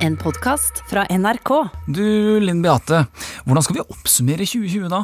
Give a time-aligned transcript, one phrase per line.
[0.00, 1.50] En podkast fra NRK.
[1.86, 2.04] Du,
[2.40, 3.02] Linn Beate.
[3.44, 5.02] Hvordan skal vi oppsummere 2020, da?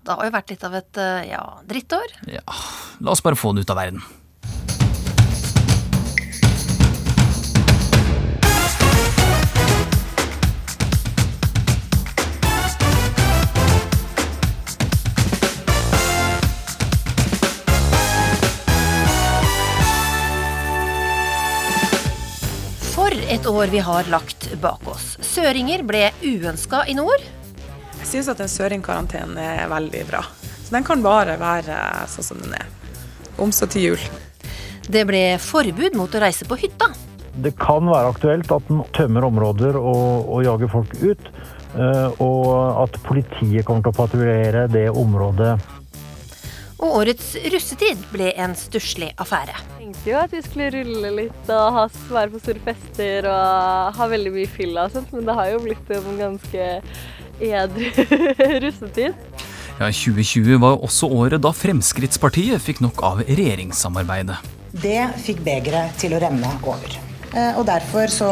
[0.00, 2.14] Det har jo vært litt av et eh, ja, drittår.
[2.32, 2.44] Ja,
[3.04, 4.00] La oss bare få det ut av verden.
[23.50, 25.16] År vi har lagt bak oss.
[25.24, 27.22] Søringer ble uønska i nord.
[28.00, 30.22] Jeg syns at en søringkarantene er veldig bra.
[30.64, 31.76] Så den kan bare være
[32.08, 32.66] sånn som den er.
[33.40, 34.04] Om så til jul.
[34.90, 36.90] Det ble forbud mot å reise på hytta.
[37.40, 41.28] Det kan være aktuelt at den tømmer områder og, og jager folk ut.
[41.76, 42.48] eh, Og
[42.84, 45.54] at politiet kommer til å patruljere det området
[46.80, 49.56] Og årets russetid ble en stusslig affære.
[49.78, 54.06] tenkte jo at vi skulle rulle litt og ha, være på store fester og ha
[54.08, 56.68] veldig mye fylla og sånt, men det har jo blitt en ganske
[57.40, 57.90] edru
[58.64, 59.12] russetid.
[59.80, 64.40] Ja, 2020 var jo også året da Fremskrittspartiet fikk nok av regjeringssamarbeidet.
[64.80, 66.96] Det fikk begeret til å renne over.
[67.30, 68.28] Eh, Og derfor så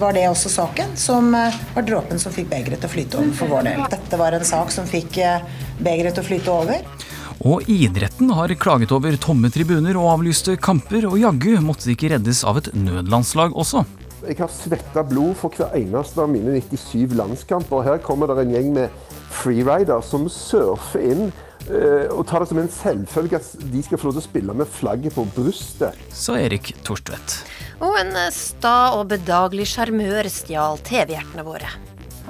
[0.00, 3.32] var det også saken som eh, var dråpen som fikk begeret til å flyte over
[3.40, 3.84] for vår del.
[3.92, 5.44] Dette var en sak som fikk eh,
[5.80, 7.06] begeret til å flyte over.
[7.44, 12.14] Og idretten har klaget over tomme tribuner og avlyste kamper, og jaggu måtte de ikke
[12.14, 13.84] reddes av et nødlandslag også.
[14.26, 17.84] Jeg har svetta blod for hver eneste av mine 97 landskamper.
[17.86, 21.26] Her kommer det en gjeng med freerider som surfer inn
[21.68, 24.56] eh, og tar det som en selvfølge at de skal få lov til å spille
[24.56, 26.00] med flagget på brystet.
[26.10, 27.36] Sa Erik Torstvedt.
[27.84, 31.70] Og en eh, sta og bedagelig sjarmør stjal TV-hjertene våre.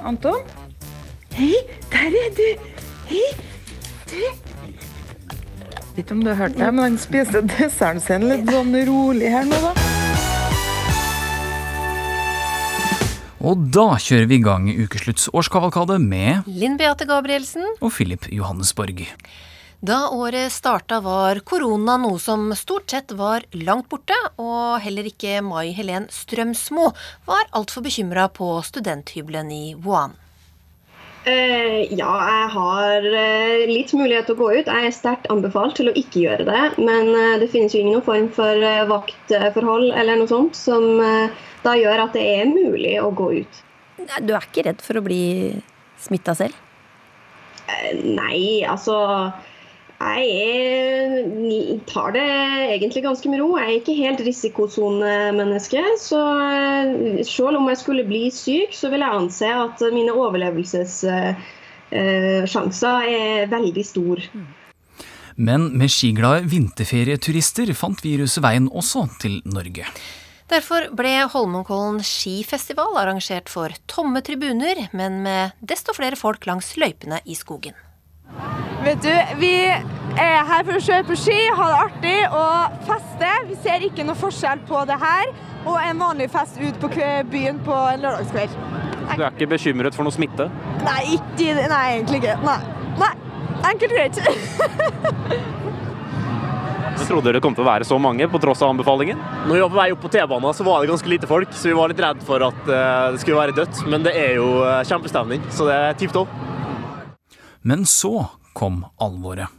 [0.05, 0.43] Anton?
[1.37, 1.55] Hei,
[1.93, 2.45] der er du.
[3.07, 3.25] Hei,
[4.11, 4.21] du.
[5.97, 9.31] Vet ikke om du har hørt det, men han spiser desserten sin litt sånn rolig
[9.33, 9.71] her nå, da.
[13.41, 17.65] Og da kjører vi i gang ukeslutts årskavalkade med Linn Beate Gabrielsen.
[17.81, 19.07] og Philip Johannesborg.
[19.81, 25.41] Da året starta var korona noe som stort sett var langt borte, og heller ikke
[25.41, 26.91] Mai Helen Strømsmo
[27.25, 30.13] var altfor bekymra på studenthybelen i Wuhan.
[31.27, 34.69] Eh, ja, jeg har eh, litt mulighet til å gå ut.
[34.69, 36.61] Jeg er sterkt anbefalt til å ikke gjøre det.
[36.79, 40.87] Men eh, det finnes jo ingen form for vaktforhold eller noe sånt som
[41.65, 43.59] da gjør at det er mulig å gå ut.
[44.23, 45.19] Du er ikke redd for å bli
[45.99, 46.55] smitta selv?
[47.97, 48.95] Nei, altså
[49.97, 52.21] Jeg tar det
[52.75, 53.57] egentlig ganske med ro.
[53.57, 55.81] Jeg er ikke helt risikosonemenneske.
[56.01, 62.97] Så eh, selv om jeg skulle bli syk, så vil jeg anse at mine overlevelsessjanser
[63.15, 64.21] er veldig store.
[65.37, 69.85] Men med skiglade vinterferieturister fant viruset veien også til Norge.
[70.47, 77.19] Derfor ble Holmenkollen skifestival arrangert for tomme tribuner, men med desto flere folk langs løypene
[77.25, 77.75] i skogen.
[78.87, 83.31] Vet du, vi er her for å kjøre på ski, ha det artig og feste.
[83.49, 85.25] Vi ser ikke noe forskjell på det her
[85.67, 86.87] og en vanlig fest ut på
[87.27, 88.55] byen på en lørdagskveld.
[89.09, 90.47] Du er ikke bekymret for noe smitte?
[90.85, 92.37] Nei, ikke, nei egentlig ikke.
[92.47, 92.55] Nei.
[93.01, 93.11] nei.
[93.73, 94.21] Enkelt og greit.
[96.95, 99.19] Jeg trodde det kom til å være så mange, på tross av anbefalingen.
[99.49, 101.73] Når vi var på vei opp på T-banen, så var det ganske lite folk, så
[101.73, 103.83] vi var litt redd for at eh, det skulle være dødt.
[103.91, 106.31] Men det er jo eh, kjempestemning, så det er tipp topp.
[107.67, 109.53] Men så kom alvoret.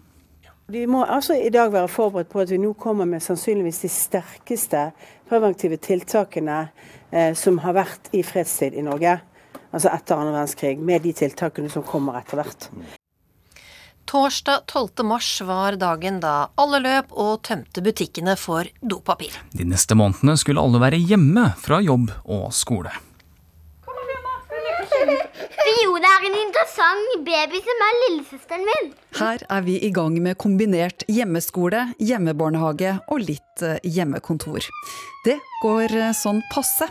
[0.68, 3.88] Vi må altså i dag være forberedt på at vi nå kommer med sannsynligvis de
[3.88, 4.82] sterkeste
[5.30, 6.58] preventive tiltakene
[7.08, 9.14] eh, som har vært i fredstid i Norge.
[9.72, 12.68] Altså etter annen verdenskrig, med de tiltakene som kommer etter hvert.
[14.08, 15.04] Torsdag 12.
[15.04, 19.36] mars var dagen da alle løp og tømte butikkene for dopapir.
[19.56, 22.92] De neste månedene skulle alle være hjemme fra jobb og skole.
[24.98, 28.88] Fiona er en interessant baby som er lillesøsteren min.
[29.18, 34.64] Her er vi i gang med kombinert hjemmeskole, hjemmebarnehage og litt eh, hjemmekontor.
[35.26, 36.88] Det går eh, sånn passe.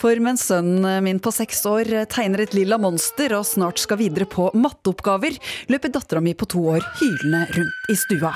[0.00, 4.00] For mens sønnen min på seks år eh, tegner et lilla monster og snart skal
[4.02, 5.38] videre på matteoppgaver,
[5.70, 8.34] løper dattera mi på to år hylende rundt i stua.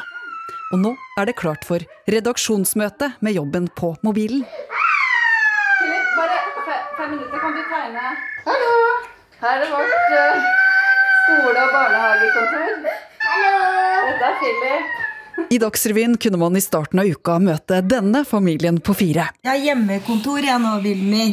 [0.73, 1.83] Og nå er det klart for
[2.13, 4.45] redaksjonsmøte med jobben på mobilen.
[5.79, 6.43] Philip, bare
[6.99, 8.11] fem minutter, kan du tegne?
[8.45, 9.08] Hallo!
[9.39, 10.47] Her er vårt uh,
[11.23, 12.89] skole- og barnehagekontor.
[13.23, 13.53] Hallo!
[14.09, 14.97] Dette er Philip.
[15.55, 19.29] I Dagsrevyen kunne man i starten av uka møte denne familien på fire.
[19.47, 21.29] Jeg har hjemmekontor jeg nå, Vilmi.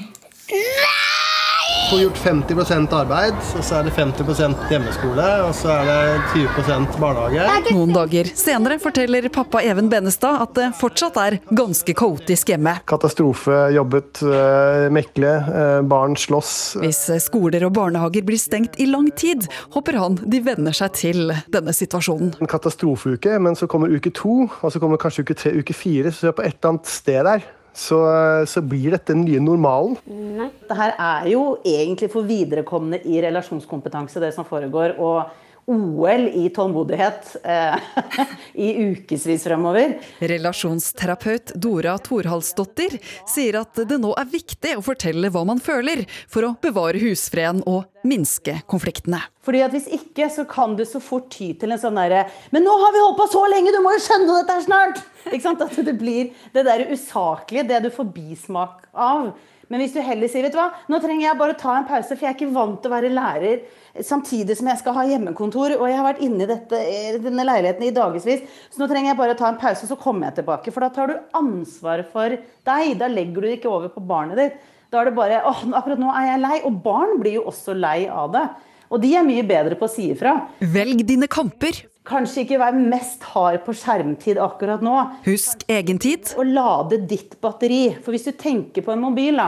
[1.89, 6.97] Får gjort 50 arbeid, og så er det 50% hjemmeskole, og så er det 20%
[7.01, 7.73] barnehage.
[7.75, 12.77] Noen dager senere forteller pappa Even Benestad at det fortsatt er ganske kaotisk hjemme.
[12.89, 16.53] Katastrofe, jobbet, eh, mekle, eh, barn slåss.
[16.81, 19.45] Hvis skoler og barnehager blir stengt i lang tid,
[19.75, 22.33] håper han de venner seg til denne situasjonen.
[22.41, 26.09] En katastrofeuke, men så kommer uke to, og så kommer kanskje uke tre, uke fire,
[26.09, 27.45] så er på et eller annet sted der
[27.75, 27.99] så,
[28.47, 29.97] så, blir dette den nye normalen.
[30.07, 30.47] Nei.
[30.65, 34.95] Det her er jo egentlig for viderekomne i relasjonskompetanse, det som foregår.
[34.97, 37.75] og OL i tålmodighet eh,
[38.53, 39.97] i ukevis fremover.
[40.19, 46.45] Relasjonsterapeut Dora Thorhalsdottir sier at det nå er viktig å fortelle hva man føler, for
[46.45, 49.23] å bevare husfreden og minske konfliktene.
[49.45, 52.23] Fordi at Hvis ikke så kan du så fort ty til en sånn derre
[52.53, 55.01] Men nå har vi holdt på så lenge, du må jo skjønne dette snart!
[55.25, 55.65] Ikke sant?
[55.65, 59.33] At det blir det der usaklige, det du får bismak av.
[59.71, 62.13] Men hvis du heller sier vet du hva, nå trenger jeg bare ta en pause,
[62.13, 63.63] for jeg er ikke vant til å være lærer
[64.03, 66.81] samtidig som jeg skal ha hjemmekontor, og jeg har vært inne i dette,
[67.23, 70.41] denne leiligheten i dagevis, så nå trenger jeg bare ta en pause, så kommer jeg
[70.41, 70.73] tilbake.
[70.75, 72.95] For da tar du ansvaret for deg.
[72.99, 74.61] Da legger du det ikke over på barnet ditt.
[74.93, 76.55] Da er det bare åh, akkurat nå er jeg lei.
[76.67, 78.45] Og barn blir jo også lei av det.
[78.93, 80.37] Og de er mye bedre på å si ifra.
[80.75, 81.81] Velg dine kamper.
[82.05, 84.93] Kanskje ikke være mest hard på skjermtid akkurat nå.
[85.25, 86.35] Husk egen tid.
[86.37, 87.95] Og lade ditt batteri.
[88.05, 89.47] For hvis du tenker på en mobil da,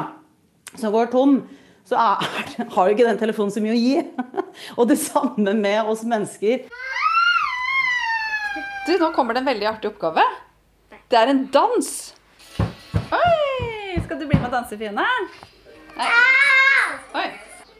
[0.74, 1.38] som går tom,
[1.86, 2.26] så er,
[2.74, 4.02] har jo ikke den telefonen så mye å gi.
[4.80, 6.66] Og det samme med oss mennesker.
[8.88, 10.24] Du, nå kommer det en veldig artig oppgave.
[11.12, 11.92] Det er en dans.
[13.14, 14.00] Oi!
[14.08, 15.06] Skal du bli med og danse, Fine?
[17.14, 17.28] Oi.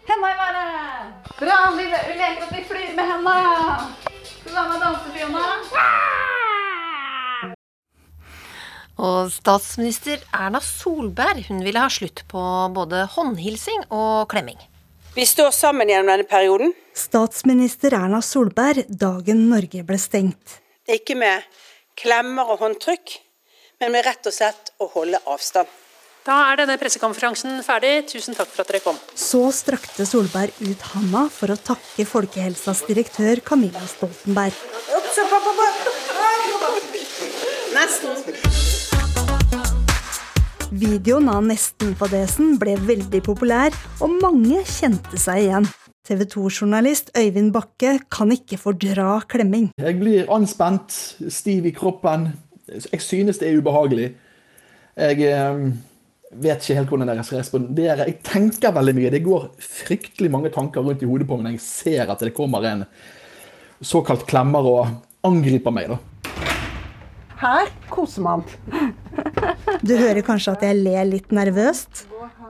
[0.08, 1.34] Henda i været.
[1.40, 4.17] Bra, vi leker at vi flyr med henda.
[4.48, 5.40] Skal du være med og danse, Fiona?
[8.98, 14.56] Og statsminister Erna Solberg hun ville ha slutt på både håndhilsing og klemming.
[15.18, 16.72] Vi står sammen gjennom denne perioden.
[16.96, 20.62] Statsminister Erna Solberg dagen Norge ble stengt.
[20.88, 21.44] Ikke med
[22.00, 23.18] klemmer og håndtrykk,
[23.84, 25.68] men med rett og slett å holde avstand.
[26.28, 28.10] Da er denne pressekonferansen ferdig.
[28.12, 28.98] Tusen takk for at dere kom.
[29.16, 34.52] Så strakte Solberg ut handa for å takke Folkehelsas direktør Camilla Stoltenberg.
[40.84, 43.72] Videoen av Nesten-fadesen ble veldig populær,
[44.04, 45.72] og mange kjente seg igjen.
[46.04, 49.72] TV 2-journalist Øyvind Bakke kan ikke fordra klemming.
[49.80, 50.92] Jeg blir anspent,
[51.32, 52.34] stiv i kroppen.
[52.68, 54.18] Jeg synes det er ubehagelig.
[54.98, 55.70] Jeg eh,
[56.32, 58.08] vet ikke helt hvordan deres skal respondere.
[58.08, 59.12] Jeg tenker veldig mye.
[59.14, 62.36] Det går fryktelig mange tanker rundt i hodet på meg når jeg ser at det
[62.38, 62.84] kommer en
[63.86, 64.82] såkalt klemmer og
[65.28, 65.94] angriper meg.
[65.94, 66.00] da.
[67.38, 68.44] Her koser man.
[69.88, 72.06] Du hører kanskje at jeg ler litt nervøst?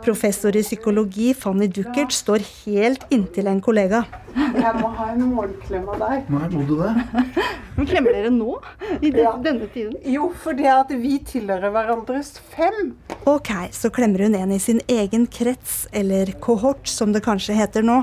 [0.05, 4.03] Professor i psykologi Fanny Duckert står helt inntil en kollega.
[4.37, 6.29] Jeg må ha en morgenklem av deg.
[6.31, 6.91] Nei, må du det?
[7.77, 8.53] Men klemmer dere nå?
[9.01, 9.33] I ja.
[9.43, 9.97] denne tiden?
[10.09, 12.93] Jo, fordi at vi tilhører hverandres fem.
[13.29, 17.85] Ok, så klemmer hun en i sin egen krets, eller kohort som det kanskje heter
[17.85, 17.99] nå.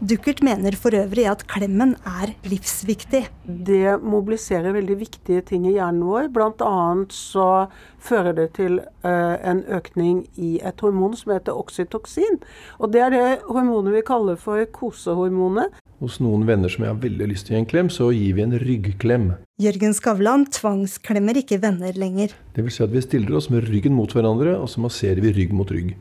[0.00, 3.24] Duckert mener for øvrig at klemmen er livsviktig.
[3.46, 6.30] Det mobiliserer veldig viktige ting i hjernen vår.
[6.34, 7.66] Blant annet så
[8.02, 12.40] fører det til uh, en økning i et hormon som heter oksytoksin.
[12.82, 15.78] Og det er det hormonet vi kaller for kosehormonet.
[16.02, 18.34] Hos noen venner som jeg har veldig lyst til å gi en klem, så gir
[18.34, 19.28] vi en ryggklem.
[19.62, 22.34] Jørgen Skavlan tvangsklemmer ikke venner lenger.
[22.56, 25.34] Det vil si at vi stiller oss med ryggen mot hverandre, og så masserer vi
[25.36, 25.94] rygg mot rygg.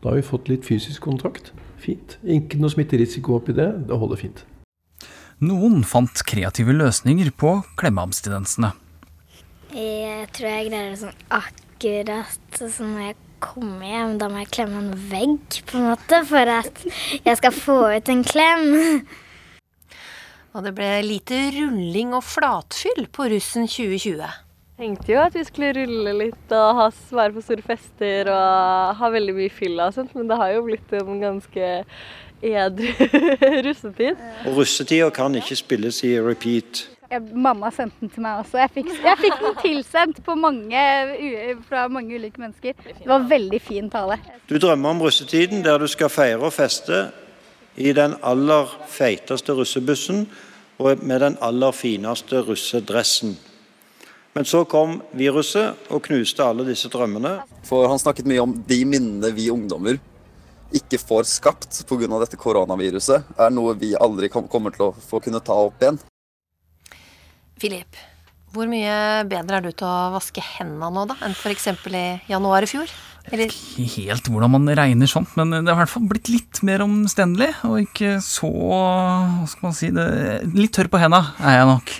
[0.00, 1.52] Da har vi fått litt fysisk kontakt.
[1.82, 2.16] Fint.
[2.24, 3.68] Ikke noe smitterisiko oppi det.
[3.90, 4.42] Det holder fint.
[5.42, 8.72] Noen fant kreative løsninger på klemmeabstinensene.
[9.72, 14.14] Jeg tror jeg greier det sånn akkurat sånn når jeg kommer hjem.
[14.20, 16.82] Da må jeg klemme en vegg, på en måte, for at
[17.24, 18.66] jeg skal få ut en klem.
[20.52, 24.20] Og det ble lite rulling og flatfyll på russen 2020.
[24.20, 28.98] Jeg tenkte jo at vi skulle rulle litt og ha, være på store fester og
[28.98, 31.68] ha veldig mye fylla og sånt, men det har jo blitt en ganske
[32.42, 32.90] edru
[33.68, 34.20] russetid.
[34.44, 38.58] Og russetida kan ikke spilles i repeat mamma sendte den til meg også.
[38.62, 40.84] Jeg fikk, jeg fikk den tilsendt mange,
[41.68, 42.76] fra mange ulike mennesker.
[42.84, 44.18] Det var veldig fin tale.
[44.48, 47.08] Du drømmer om russetiden der du skal feire og feste
[47.76, 50.26] i den aller feiteste russebussen
[50.78, 53.36] og med den aller fineste russedressen.
[54.32, 57.42] Men så kom viruset og knuste alle disse drømmene.
[57.68, 60.00] For Han snakket mye om de minnene vi ungdommer
[60.72, 62.18] ikke får skapt pga.
[62.18, 65.98] dette koronaviruset, er noe vi aldri kommer til å få kunne ta opp igjen.
[67.62, 67.94] Filip,
[68.50, 71.68] hvor mye bedre er du til å vaske hendene nå da, enn f.eks.
[71.94, 72.90] i januar i fjor?
[73.28, 76.26] Jeg vet ikke helt hvordan man regner sånt, men det har i hvert fall blitt
[76.32, 77.52] litt mer omstendelig.
[77.68, 80.08] Og ikke så Hva skal man si det,
[80.56, 81.94] Litt tørr på henda er jeg nok.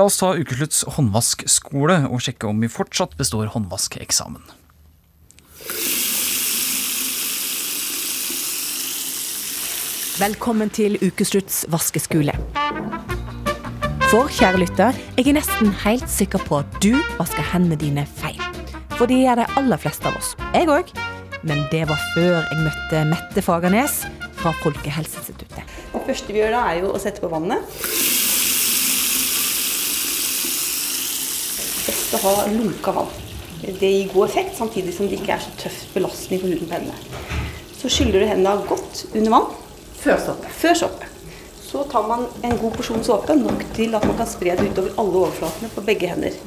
[0.00, 4.40] La oss ta ukeslutts håndvaskskole og sjekke om vi fortsatt består håndvaskeksamen.
[10.18, 12.40] Velkommen til ukeslutts vaskeskole.
[14.08, 18.38] For kjære lytter, jeg er nesten helt sikker på at du vasker hendene dine feil.
[18.94, 20.30] For de gjør de aller fleste av oss.
[20.54, 20.92] Jeg òg.
[21.44, 23.98] Men det var før jeg møtte Mette Fagernes
[24.38, 25.74] fra Folkehelseinstituttet.
[25.92, 27.68] Det første vi gjør da, er jo å sette på vannet.
[31.84, 33.12] Best å ha lunka vann.
[33.60, 36.78] Det gir god effekt, samtidig som det ikke er så tøff belastning på huden på
[36.78, 37.36] hendene.
[37.76, 39.52] Så skyller du hendene godt under vann.
[40.00, 40.56] Før såpe.
[40.64, 41.07] Før såpe.
[41.68, 44.94] Så tar man en god porsjon såpe, nok til at man kan spre det utover
[45.02, 46.38] alle overflatene på begge hender.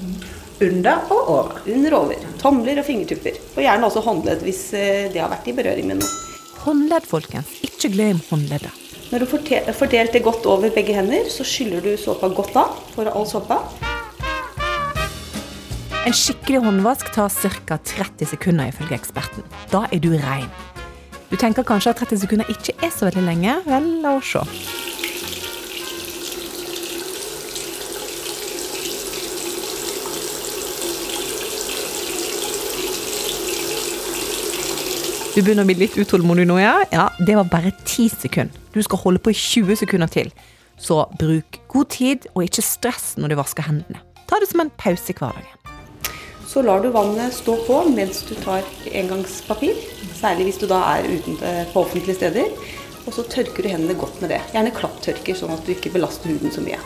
[0.65, 1.59] Under og over.
[1.69, 2.23] Under og over.
[2.41, 3.37] Tomler og fingertupper.
[3.53, 6.09] Og gjerne også håndledd hvis eh, det har vært i berøring med noe.
[6.63, 7.53] Håndledd, folkens.
[7.65, 8.73] Ikke glem håndleddet.
[9.11, 12.77] Når du har fordelt det godt over begge hender, så skyller du såpa godt av
[12.95, 13.59] for all såpa.
[16.01, 17.77] En skikkelig håndvask tar ca.
[17.77, 19.45] 30 sekunder ifølge eksperten.
[19.69, 20.49] Da er du rein.
[21.29, 23.59] Du tenker kanskje at 30 sekunder ikke er så veldig lenge.
[23.69, 24.89] Vel, la oss se.
[35.31, 36.73] Du begynner å bli litt utålmodig nå, ja?
[36.91, 38.57] Ja, det var bare 10 sekunder.
[38.75, 40.27] Du skal holde på i 20 sekunder til.
[40.75, 44.01] Så bruk god tid, og ikke stress når du vasker hendene.
[44.27, 45.71] Ta det som en pause i hverdagen.
[46.51, 49.79] Så lar du vannet stå på mens du tar engangspapir.
[50.19, 51.39] Særlig hvis du da er uten,
[51.71, 52.51] på offentlige steder.
[53.05, 54.41] Og så tørker du hendene godt med det.
[54.51, 56.81] Gjerne klapptørker, sånn at du ikke belaster huden så mye.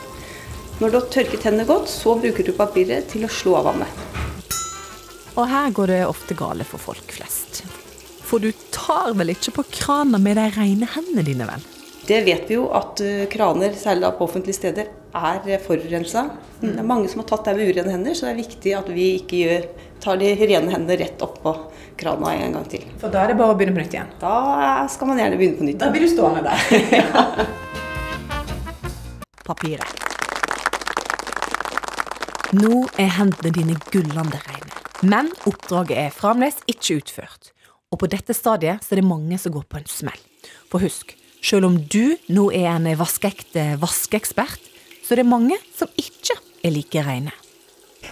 [0.84, 4.06] Når du har tørket hendene godt, så bruker du papiret til å slå av vannet.
[5.34, 7.45] Og her går det ofte gale for folk flest.
[8.25, 11.65] For du tar vel ikke på krana med de rene hendene dine, vel?
[12.05, 16.25] Det vet vi jo at eh, kraner, særlig på offentlige steder, er forurensa.
[16.60, 18.89] Det er mange som har tatt det med urene hender, så det er viktig at
[18.94, 19.67] vi ikke gjør,
[20.03, 21.53] tar de rene hendene rett oppå
[21.98, 22.84] krana en gang til.
[23.01, 24.12] For da er det bare å begynne på nytt igjen?
[24.22, 24.36] Da
[24.91, 25.79] skal man gjerne begynne på nytt.
[25.82, 26.60] Da blir du stående der.
[29.50, 30.05] Papiret.
[32.55, 34.72] Nå er hendene dine gullende rene.
[35.05, 37.54] Men oppdraget er fremdeles ikke utført.
[37.94, 40.22] Og på dette stadiet så er det mange som går på en smell.
[40.72, 41.15] For husk,
[41.46, 44.72] selv om du nå er en vaskeekte vaskeekspert,
[45.06, 47.34] så er det mange som ikke er like rene.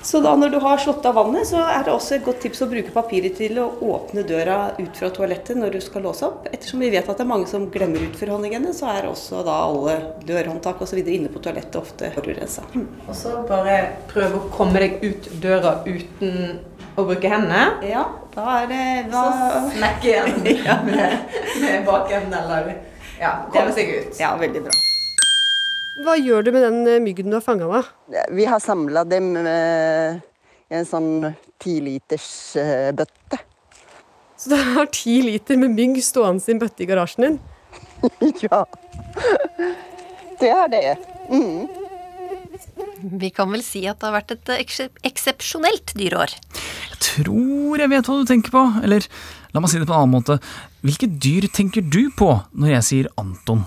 [0.01, 2.63] Så da når du har slått av vannet, så er det også et godt tips
[2.65, 6.47] å bruke papiret til å åpne døra ut fra toalettet når du skal låse opp.
[6.49, 9.95] Ettersom vi vet at det er mange som glemmer utforhåndingene, så er også da alle
[10.27, 10.99] dørhåndtak osv.
[11.03, 12.65] inne på toalettet ofte forurensa.
[13.07, 13.77] Og så bare
[14.11, 16.59] prøve å komme deg ut døra uten
[16.97, 17.85] å bruke hendene.
[17.89, 19.21] Ja, da er det da...
[19.37, 20.41] Så smekke igjen
[20.87, 22.73] med, med bakenden eller
[23.19, 24.19] Ja, komme seg ut.
[24.19, 24.73] Ja, veldig bra.
[26.03, 27.85] Hva gjør du med den eh, myggen du har fanga, med?
[28.33, 30.17] Vi har samla dem eh,
[30.73, 31.11] i en sånn
[31.61, 32.63] tilitersbøtte.
[32.63, 33.41] eh, bøtte.
[34.43, 37.37] Så du har ti liter med mygg stående i en bøtte i garasjen din?
[38.47, 38.65] ja.
[40.41, 40.97] Det er det.
[41.29, 41.82] Mm.
[43.21, 44.51] Vi kan vel si at det har vært et
[45.09, 46.35] eksepsjonelt dyreår.
[46.93, 48.63] Jeg tror jeg vet hva du tenker på.
[48.83, 49.07] Eller
[49.53, 50.39] la meg si det på en annen måte.
[50.85, 53.65] Hvilke dyr tenker du på når jeg sier Anton?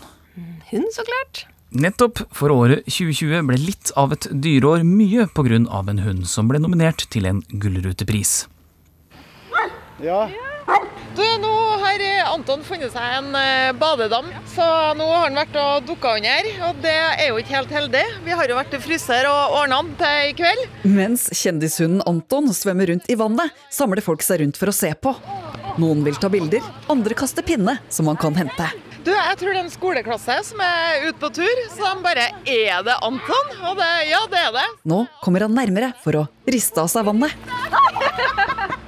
[0.71, 1.47] Hund, så klart.
[1.77, 6.29] Nettopp, for året 2020 ble litt av et dyreår mye på grunn av en hund
[6.31, 8.45] som ble nominert til en gullrutepris.
[10.03, 10.27] Ja.
[11.17, 12.03] Du, nå har
[12.35, 14.65] Anton funnet seg en eh, badedam, så
[14.99, 16.49] nå har han vært og dukka under.
[16.69, 18.03] Og det er jo ikke helt heldig.
[18.27, 20.65] Vi har jo vært til fryser og ordna han til i kveld.
[20.85, 25.15] Mens kjendishunden Anton svømmer rundt i vannet, samler folk seg rundt for å se på.
[25.81, 28.69] Noen vil ta bilder, andre kaster pinne som man kan hente.
[29.07, 32.25] Du, jeg tror det er en skoleklasse som er ute på tur, så de bare
[32.43, 33.53] Er det Anton?
[33.71, 34.67] Og det, ja, det er det.
[34.91, 37.33] Nå kommer han nærmere for å riste av seg vannet.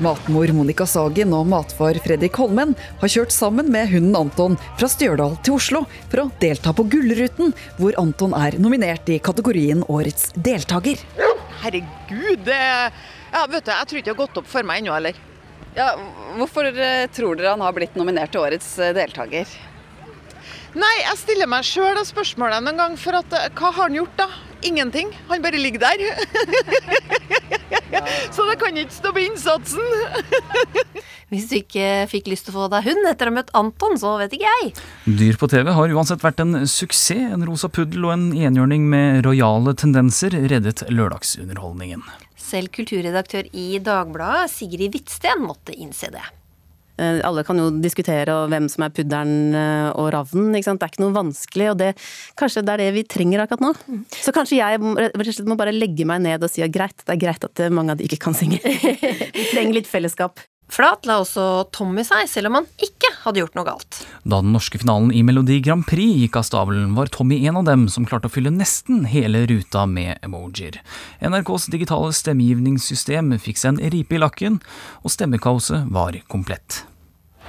[0.00, 5.34] Matmor Monica Sagen og matfar Fredrik Holmen har kjørt sammen med hunden Anton fra Stjørdal
[5.44, 11.02] til Oslo for å delta på Gullruten, hvor Anton er nominert i kategorien Årets deltaker.
[11.60, 14.96] Herregud, det ja, vet du, Jeg tror ikke det har gått opp for meg ennå,
[14.96, 15.20] heller.
[15.76, 15.92] Ja,
[16.38, 16.70] hvorfor
[17.12, 19.52] tror dere han har blitt nominert til årets deltaker?
[20.80, 22.96] Nei, jeg stiller meg sjøl det spørsmålet noen gang.
[22.98, 24.30] For at, hva har han gjort, da?
[24.64, 25.12] Ingenting.
[25.28, 25.98] Han bare ligger der.
[28.28, 29.84] Så det kan ikke stå på innsatsen.
[31.30, 33.94] Hvis du ikke fikk lyst til å få deg hund etter å ha møtt Anton,
[34.00, 34.72] så vet ikke jeg.
[35.20, 37.30] Dyr på TV har uansett vært en suksess.
[37.30, 42.02] En rosa puddel og en enhjørning med rojale tendenser reddet lørdagsunderholdningen.
[42.40, 46.24] Selv kulturredaktør i Dagbladet, Sigrid Hvitsten, måtte innse det.
[47.00, 50.52] Eh, alle kan jo diskutere hvem som er pudderen eh, og ravnen.
[50.52, 51.90] Det er ikke noe vanskelig, og det,
[52.40, 53.72] kanskje det er det vi trenger akkurat nå.
[54.12, 57.44] Så kanskje jeg må bare legge meg ned og si at greit, det er greit
[57.46, 58.60] at mange av de ikke kan synge.
[59.38, 60.44] vi trenger litt fellesskap.
[60.70, 64.00] Flat la også Tommy seg, selv om han ikke hadde gjort noe galt.
[64.22, 67.66] Da den norske finalen i Melodi Grand Prix gikk av stabelen, var Tommy en av
[67.66, 70.78] dem som klarte å fylle nesten hele ruta med emojier.
[71.26, 74.60] NRKs digitale stemmegivningssystem fikk seg en ripe i lakken,
[75.02, 76.84] og stemmekaoset var komplett.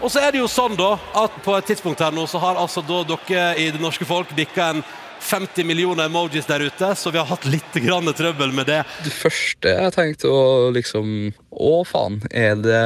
[0.01, 2.57] Og så er det jo sånn da, at på et tidspunkt her nå så har
[2.57, 4.83] altså da dere i det norske folk bikka en
[5.21, 8.79] 50 millioner emojis der ute, så vi har hatt litt grann trøbbel med det.
[9.05, 12.81] Det første jeg tenkte å liksom Å, faen, er det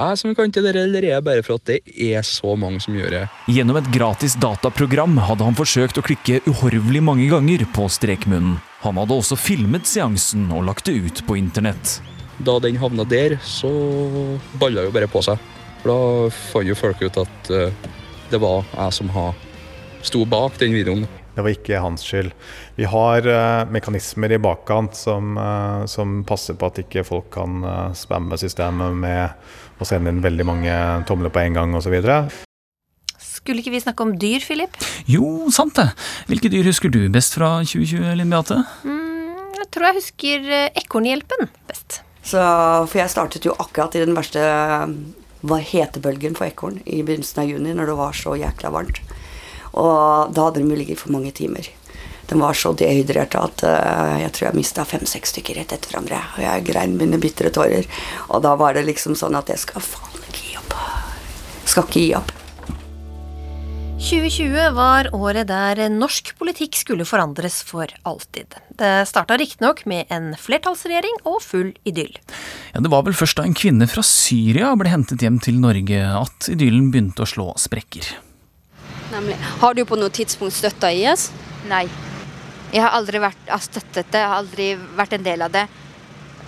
[0.00, 2.80] jeg som kan til dere, eller er det bare for at det er så mange
[2.84, 3.22] som gjør det?
[3.52, 8.60] Gjennom et gratis dataprogram hadde han forsøkt å klikke uhorvelig mange ganger på strekmunnen.
[8.84, 11.98] Han hadde også filmet seansen og lagt det ut på internett.
[12.40, 13.68] Da den havna der, så
[14.60, 15.40] balla jo bare på seg.
[15.80, 17.88] For da fant jo folk ut at uh,
[18.30, 19.10] det var jeg som
[20.04, 21.06] sto bak den videoen.
[21.30, 22.34] Det var ikke hans skyld.
[22.76, 27.64] Vi har uh, mekanismer i bakkant som, uh, som, passer på at ikke folk kan
[27.96, 30.76] spamme systemet med å sende inn veldig mange
[31.08, 31.96] tomler på en gang osv.
[33.16, 34.76] Skulle ikke vi snakke om dyr, Philip?
[35.08, 35.88] Jo, sant det.
[36.28, 38.60] Hvilke dyr husker du best fra 2020, Linn Beate?
[38.84, 42.02] Mm, jeg tror jeg husker Ekornhjelpen best.
[42.20, 42.36] Så,
[42.84, 44.44] for jeg startet jo akkurat i den verste
[45.40, 49.02] var hetebølgen på ekorn i begynnelsen av juni når det var så jækla varmt.
[49.70, 51.68] Og da hadde de ligget for mange timer.
[52.30, 56.20] De var så dehydrerte at uh, jeg tror jeg mista fem-seks stykker rett etter hverandre.
[56.36, 57.88] Og jeg grein mine bitre tårer.
[58.28, 60.76] Og da var det liksom sånn at jeg skal faen ikke gi opp.
[61.66, 62.39] Skal ikke gi opp.
[64.00, 68.54] 2020 var året der norsk politikk skulle forandres for alltid.
[68.80, 72.16] Det starta riktignok med en flertallsregjering og full idyll.
[72.72, 76.00] Ja, Det var vel først da en kvinne fra Syria ble hentet hjem til Norge
[76.00, 78.08] at idyllen begynte å slå sprekker.
[79.12, 79.36] Nemlig.
[79.60, 81.28] Har du på noe tidspunkt støtta IS?
[81.68, 81.84] Nei.
[82.72, 85.66] Jeg har aldri vært, har støttet det, jeg har aldri vært en del av det.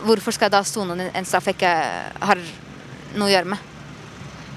[0.06, 1.76] Hvorfor skal jeg da sone en straff jeg ikke
[2.32, 2.40] har
[3.12, 3.71] noe å gjøre med?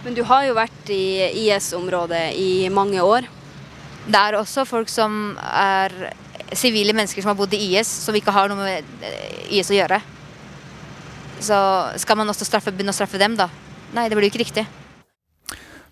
[0.05, 3.25] Men du har jo vært i IS-området i mange år.
[4.05, 5.95] Det er også folk som er
[6.53, 9.79] sivile mennesker som har bodd i IS, som ikke har noe med eh, IS å
[9.79, 9.97] gjøre.
[11.41, 11.57] Så
[12.01, 13.49] skal man også straffe, begynne å straffe dem, da?
[13.97, 14.67] Nei, det blir jo ikke riktig.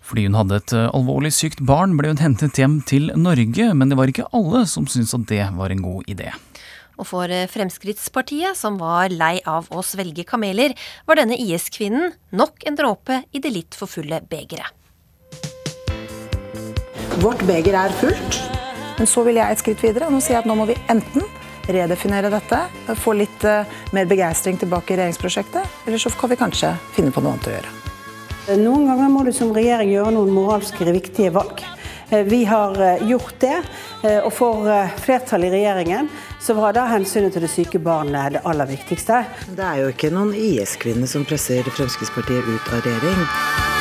[0.04, 3.90] Fordi hun hadde et eh, alvorlig sykt barn, ble hun hentet hjem til Norge, men
[3.90, 6.30] det var ikke alle som syntes at det var en god idé.
[6.98, 10.74] Og for eh, Fremskrittspartiet, som var lei av å svelge kameler,
[11.08, 14.70] var denne IS-kvinnen nok en dråpe i det litt for fulle begeret.
[17.22, 18.40] Vårt beger er fullt,
[18.98, 20.10] men så vil jeg et skritt videre.
[20.10, 21.22] Nå sier jeg at nå må vi enten
[21.70, 22.58] redefinere dette,
[23.00, 23.62] få litt uh,
[23.96, 27.54] mer begeistring tilbake i regjeringsprosjektet, eller så kan vi kanskje finne på noe annet å
[27.54, 27.72] gjøre.
[28.60, 31.62] Noen ganger må du som regjering gjøre noen moralske viktige valg.
[32.10, 33.56] Eh, vi har gjort det,
[34.24, 34.68] og for
[35.00, 36.10] flertallet i regjeringen
[36.44, 39.22] så var da hensynet til det syke barnet det aller viktigste.
[39.56, 43.73] Det er jo ikke noen IS-kvinne som presser Fremskrittspartiet ut av regjering.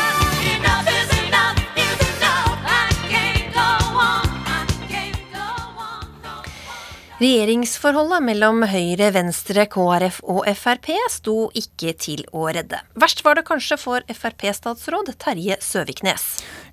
[7.21, 12.79] Regjeringsforholdet mellom Høyre, Venstre, KrF og Frp sto ikke til å redde.
[12.97, 16.23] Verst var det kanskje for Frp-statsråd Terje Søviknes.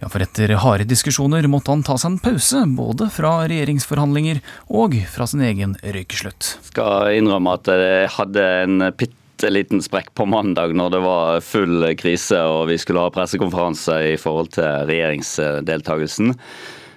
[0.00, 4.40] Ja, for etter harde diskusjoner måtte han ta seg en pause, både fra regjeringsforhandlinger
[4.72, 6.54] og fra sin egen røykeslutt.
[6.70, 11.84] Skal innrømme at jeg hadde en bitte liten sprekk på mandag når det var full
[12.00, 16.32] krise og vi skulle ha pressekonferanse i forhold til regjeringsdeltakelsen.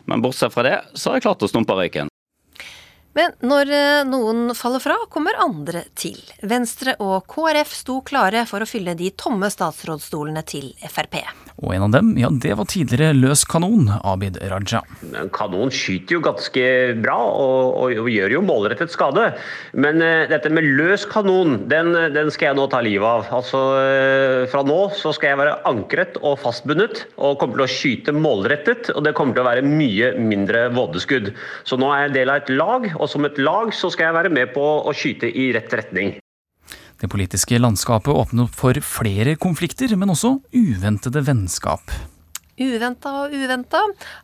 [0.08, 2.13] Men bortsett fra det, så har jeg klart å stumpe røyken.
[3.18, 6.18] Men når eh, noen faller fra, kommer andre til.
[6.42, 11.22] Venstre og KrF sto klare for å fylle de tomme statsrådsstolene til Frp.
[11.62, 14.82] Og en av dem, ja, det var tidligere løs kanon, Abid Raja.
[15.14, 16.64] En kanon skyter jo ganske
[17.04, 19.28] bra og, og, og gjør jo målrettet skade.
[19.78, 23.30] Men uh, dette med løs kanon, den, den, skal jeg nå ta livet av.
[23.38, 27.72] Altså, uh, Fra nå så skal jeg være ankret og fastbundet og kommer til å
[27.76, 28.90] skyte målrettet.
[28.98, 31.32] Og det kommer til å være mye mindre vådeskudd.
[31.70, 34.18] Så nå er jeg del av et lag og som et lag så skal jeg
[34.22, 36.16] være med på å skyte i rett retning.
[37.02, 41.92] Det politiske landskapet åpner for flere konflikter, men også uventede vennskap.
[42.54, 43.82] Uventa og uventa.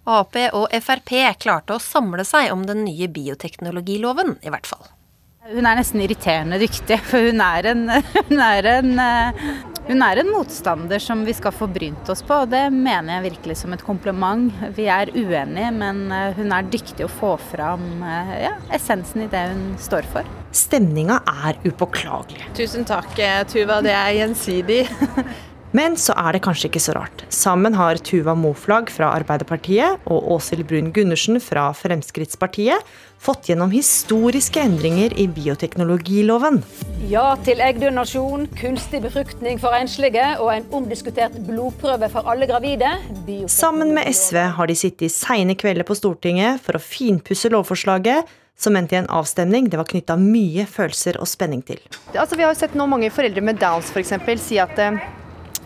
[0.08, 1.12] Ap og Frp
[1.42, 4.86] klarte å samle seg om den nye bioteknologiloven, i hvert fall.
[5.48, 7.86] Hun er nesten irriterende dyktig, for hun er en,
[8.28, 9.38] hun er en, eh,
[9.88, 13.30] hun er en motstander som vi skal få brynt oss på, og det mener jeg
[13.30, 14.52] virkelig som et kompliment.
[14.76, 19.30] Vi er uenige, men eh, hun er dyktig å få fram eh, ja, essensen i
[19.32, 20.28] det hun står for.
[20.52, 22.52] Stemninga er upåklagelig.
[22.60, 23.16] Tusen takk,
[23.48, 23.80] Tuva.
[23.86, 24.84] Det er gjensidig.
[25.76, 27.22] Men så er det kanskje ikke så rart.
[27.30, 32.88] Sammen har Tuva Moflag fra Arbeiderpartiet og Åshild Brun Gundersen fra Fremskrittspartiet
[33.22, 36.62] fått gjennom historiske endringer i bioteknologiloven.
[37.12, 42.96] Ja til eggdonasjon, kunstig befruktning for enslige og en omdiskutert blodprøve for alle gravide.
[43.52, 48.26] Sammen med SV har de sittet i seine kvelder på Stortinget for å finpusse lovforslaget,
[48.60, 51.80] som endte i en avstemning det var knytta mye følelser og spenning til.
[52.18, 55.00] Altså, vi har jo sett nå mange foreldre med Downs for eksempel, si at eh,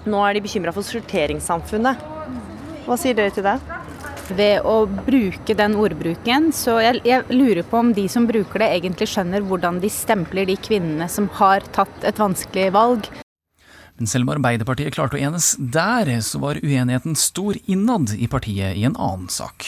[0.09, 2.03] nå er de bekymra for sorteringssamfunnet.
[2.83, 3.57] Hva sier dere til det?
[4.33, 8.69] Ved å bruke den ordbruken, så jeg, jeg, lurer på om de som bruker det,
[8.77, 13.09] egentlig skjønner hvordan de stempler de kvinnene som har tatt et vanskelig valg.
[13.99, 18.79] Men selv om Arbeiderpartiet klarte å enes der, så var uenigheten stor innad i partiet
[18.79, 19.67] i en annen sak.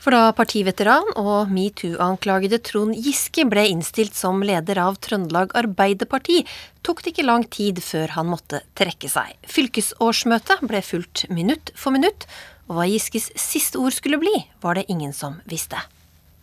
[0.00, 6.40] For da partiveteran og metoo-anklagede Trond Giske ble innstilt som leder av Trøndelag Arbeiderparti,
[6.80, 9.36] tok det ikke lang tid før han måtte trekke seg.
[9.44, 12.24] Fylkesårsmøtet ble fulgt minutt for minutt,
[12.70, 14.32] og hva Giskes siste ord skulle bli,
[14.64, 15.82] var det ingen som visste.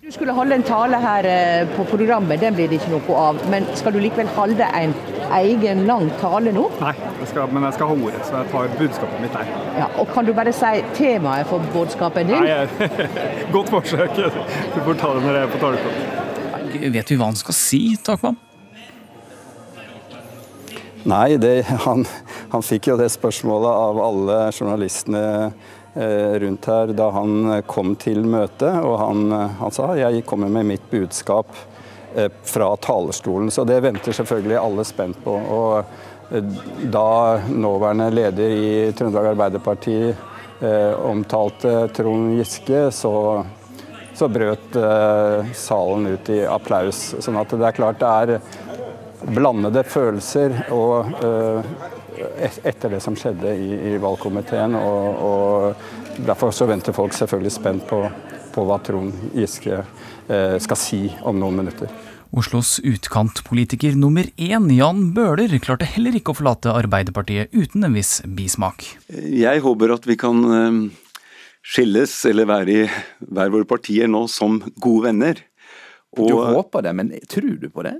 [0.05, 3.39] Du skulle holde en tale her eh, på programmet, den blir det ikke noe av.
[3.49, 4.93] Men skal du likevel holde en
[5.39, 6.67] egen lang tale nå?
[6.77, 6.91] Nei,
[7.23, 9.49] jeg skal, men jeg skal ha ordet, så jeg tar budskapet mitt der.
[9.79, 12.45] Ja, og Kan du bare si temaet for budskapet din?
[12.45, 12.91] Nei,
[13.55, 14.21] Godt forsøk.
[14.75, 16.93] Du får ta det når jeg er på talerstolen.
[16.99, 18.37] Vet vi hva han skal si, Takvam?
[21.07, 21.55] Nei, det,
[21.87, 22.05] han,
[22.53, 25.25] han fikk jo det spørsmålet av alle journalistene
[26.39, 30.69] rundt her da han kom til møtet, og han, eh, han sa jeg kommer med
[30.69, 31.49] mitt budskap
[32.15, 33.51] eh, fra talerstolen.
[33.51, 35.33] Så det venter selvfølgelig alle spent på.
[35.33, 35.83] Og
[36.91, 43.45] da nåværende leder i Trøndelag Arbeiderparti eh, omtalte Trond Giske, så,
[44.13, 47.13] så brøt eh, salen ut i applaus.
[47.23, 50.59] Sånn at det er klart det er blandede følelser.
[50.75, 51.96] og eh,
[52.63, 54.75] etter det som skjedde i, i valgkomiteen.
[54.79, 57.99] Og, og, Derfor så venter folk selvfølgelig spent på,
[58.55, 61.91] på hva Trond Giske eh, skal si om noen minutter.
[62.33, 68.17] Oslos utkantpolitiker nummer én, Jan Bøhler, klarte heller ikke å forlate Arbeiderpartiet uten en viss
[68.25, 68.83] bismak.
[69.13, 70.81] Jeg håper at vi kan eh,
[71.61, 72.81] skilles, eller være i
[73.29, 75.45] hver våre partier nå, som gode venner.
[76.17, 77.97] Og, du håper det, men tror du på det?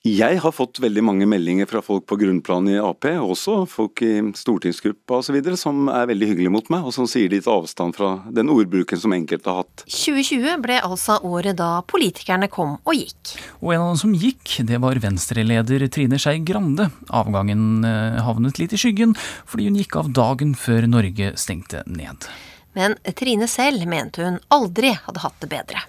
[0.00, 4.22] Jeg har fått veldig mange meldinger fra folk på grunnplan i Ap, også folk i
[4.32, 8.48] stortingsgruppa osv., som er veldig hyggelige mot meg, og som sier litt avstand fra den
[8.48, 9.84] ordbruken som enkelte har hatt.
[9.84, 13.34] 2020 ble altså året da politikerne kom og gikk.
[13.60, 16.88] Og en av dem som gikk, det var Venstre-leder Trine Skei Grande.
[17.12, 19.12] Avgangen eh, havnet litt i skyggen,
[19.44, 22.24] fordi hun gikk av dagen før Norge stengte ned.
[22.72, 25.88] Men Trine selv mente hun aldri hadde hatt det bedre.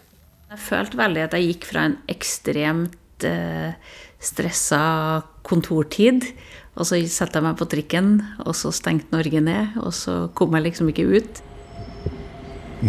[0.52, 3.78] Jeg følte veldig at jeg gikk fra en ekstremt eh,
[4.22, 4.82] stressa
[5.48, 6.28] kontortid.
[6.80, 8.12] Og så satte jeg meg på trikken,
[8.46, 9.80] og så stengte Norge ned.
[9.84, 11.42] Og så kom jeg liksom ikke ut.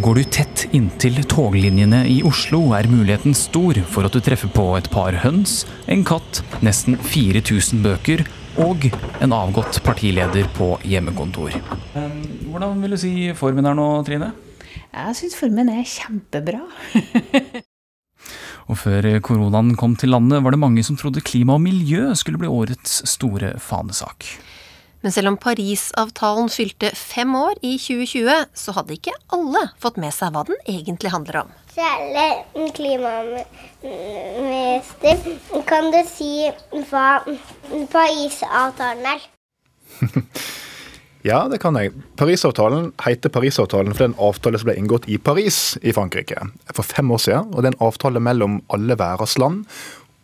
[0.03, 4.71] Går du tett inntil toglinjene i Oslo, er muligheten stor for at du treffer på
[4.79, 8.23] et par høns, en katt, nesten 4000 bøker
[8.63, 8.87] og
[9.21, 11.59] en avgått partileder på hjemmekontor.
[11.93, 14.31] Hvordan vil du si formen er nå, Trine?
[14.93, 16.65] Jeg syns formen er kjempebra.
[18.73, 22.39] Og før koronaen kom til landet, var det mange som trodde klima og miljø skulle
[22.41, 24.25] bli årets store fanesak.
[25.05, 30.13] Men selv om Parisavtalen fylte fem år i 2020, så hadde ikke alle fått med
[30.17, 31.49] seg hva den egentlig handler om.
[31.75, 32.27] Kjære
[32.79, 35.17] klimaminister,
[35.69, 36.49] kan du si
[36.89, 37.21] hva
[37.93, 39.21] Parisavtalen er?
[41.23, 41.93] Ja, det kan jeg.
[42.19, 46.49] Parisavtalen heter Parisavtalen for det er en avtale som ble inngått i Paris i Frankrike
[46.75, 47.53] for fem år siden.
[47.55, 49.63] Og det er en avtale mellom alle verdens land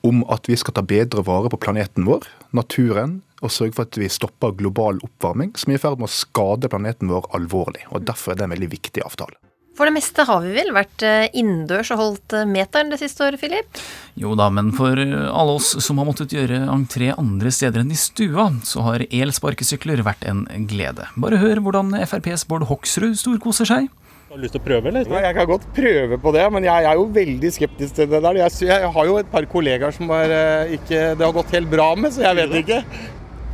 [0.06, 3.98] om at vi skal ta bedre vare på planeten vår, naturen, og sørge for at
[3.98, 7.84] vi stopper global oppvarming, som er i ferd med å skade planeten vår alvorlig.
[7.92, 9.38] Og Derfor er det en veldig viktig avtale.
[9.78, 13.22] For det meste har vi vel vært eh, innendørs og holdt eh, meteren det siste
[13.22, 13.78] året, Philip?
[14.18, 17.92] Jo da, men for eh, alle oss som har måttet gjøre entré andre steder enn
[17.94, 21.06] i stua, så har elsparkesykler vært en glede.
[21.22, 23.86] Bare hør hvordan FrPs Bård Hoksrud storkoser seg.
[24.28, 25.06] Har du lyst til å prøve, eller?
[25.22, 28.40] Jeg kan godt prøve på det, men jeg er jo veldig skeptisk til det der.
[28.42, 30.34] Jeg, jeg har jo et par kollegaer som er,
[30.74, 32.80] ikke, det har gått helt bra med, så jeg vet ikke.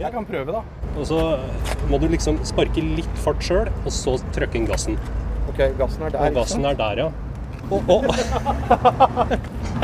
[0.00, 0.64] Jeg kan prøve, da.
[0.96, 1.20] Og så
[1.92, 4.96] må du liksom sparke litt fart sjøl, og så trykke inn gassen.
[5.54, 6.18] Ok, gassen er der.
[6.26, 7.10] Og gassen er der, ja.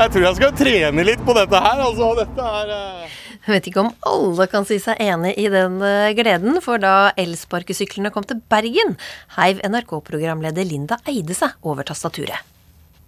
[0.01, 1.77] Jeg tror jeg skal trene litt på dette her.
[1.85, 3.13] Altså, dette er uh...
[3.41, 7.11] Jeg vet ikke om alle kan si seg enig i den eh, gleden, for da
[7.17, 8.97] elsparkesyklene kom til Bergen,
[9.39, 12.39] heiv NRK-programleder Linda Eide seg over tastaturet.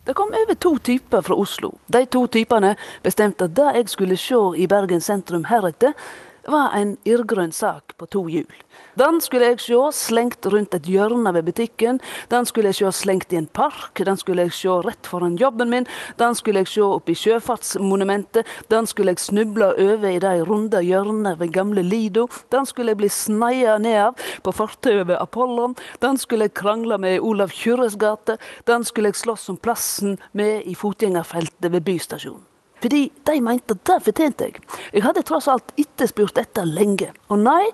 [0.08, 1.70] Det kom over to typer fra Oslo.
[1.92, 5.94] De to typene bestemte at det jeg skulle se i Bergen sentrum heretter,
[6.48, 8.50] var en irrgrønn sak på to hjul.
[9.00, 13.34] Den skulle jeg se slengt rundt et hjørne ved butikken, den skulle jeg se slengt
[13.34, 15.88] i en park, den skulle jeg se rett foran jobben min,
[16.20, 21.36] den skulle jeg se oppi Sjøfartsmonumentet, den skulle jeg snuble over i de runde hjørnene
[21.40, 26.22] ved gamle Lido, den skulle jeg bli sneia ned av på fortauet ved Apollon, den
[26.22, 28.38] skulle jeg krangle med i Olav Kyrres gate,
[28.70, 32.53] den skulle jeg slåss om plassen med i fotgjengerfeltet ved Bystasjonen.
[32.84, 34.60] Fordi de mente at det fortjente jeg.
[34.92, 37.14] Jeg hadde tross alt etterspurt dette lenge.
[37.32, 37.72] Og nei,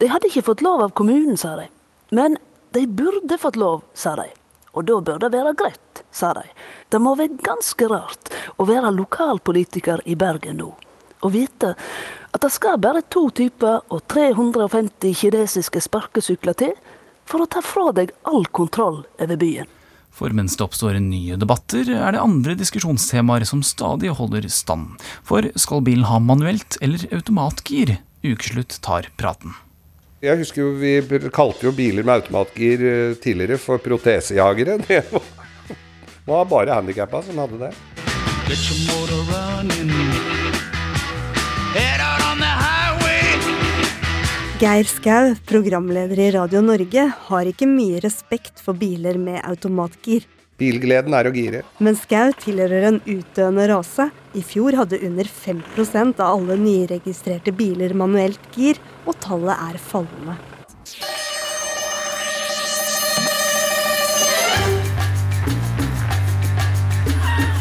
[0.00, 1.70] de hadde ikke fått lov av kommunen, sa de.
[2.12, 2.36] Men
[2.76, 4.28] de burde fått lov, sa de.
[4.76, 6.44] Og da bør det være greit, sa de.
[6.92, 10.70] Det må være ganske rart å være lokalpolitiker i Bergen nå.
[11.22, 11.74] Og vite
[12.32, 16.74] at det skal bare to typer og 350 kinesiske sparkesykler til
[17.28, 19.68] for å ta fra deg all kontroll over byen.
[20.12, 25.00] For mens det oppstår nye debatter, er det andre diskusjonstemaer som stadig holder stand.
[25.24, 27.96] For skal bilen ha manuelt eller automatgir?
[28.22, 29.56] Ukeslutt tar praten.
[30.22, 34.78] Jeg husker jo Vi kalte jo biler med automatgir eh, tidligere for protesejagere.
[34.88, 37.72] Det var, var bare handikappa som hadde det.
[38.46, 40.41] Get your motor running.
[44.62, 50.22] Geir Skau, programleder i Radio Norge, har ikke mye respekt for biler med automatgir.
[50.62, 51.62] Bilgleden er å gire.
[51.82, 54.06] Men Skau tilhører en utdøende rase.
[54.38, 60.38] I fjor hadde under 5% av alle nyregistrerte biler manuelt gir, og tallet er fallende.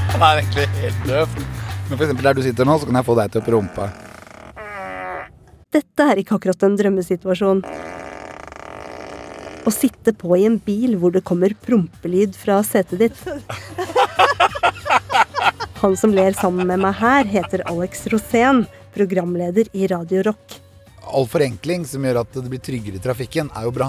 [0.06, 1.44] Det er egentlig helt døvt.
[1.90, 3.90] Men for eksempel der du sitter nå, så kan jeg få deg til å prompe.
[5.72, 7.62] Dette er ikke akkurat en drømmesituasjon.
[9.62, 13.22] Å sitte på i en bil hvor det kommer prompelyd fra setet ditt.
[15.82, 20.60] Han som ler sammen med meg her, heter Alex Rosén, programleder i Radio Rock.
[21.08, 23.88] All forenkling som gjør at det blir tryggere i trafikken, er jo bra.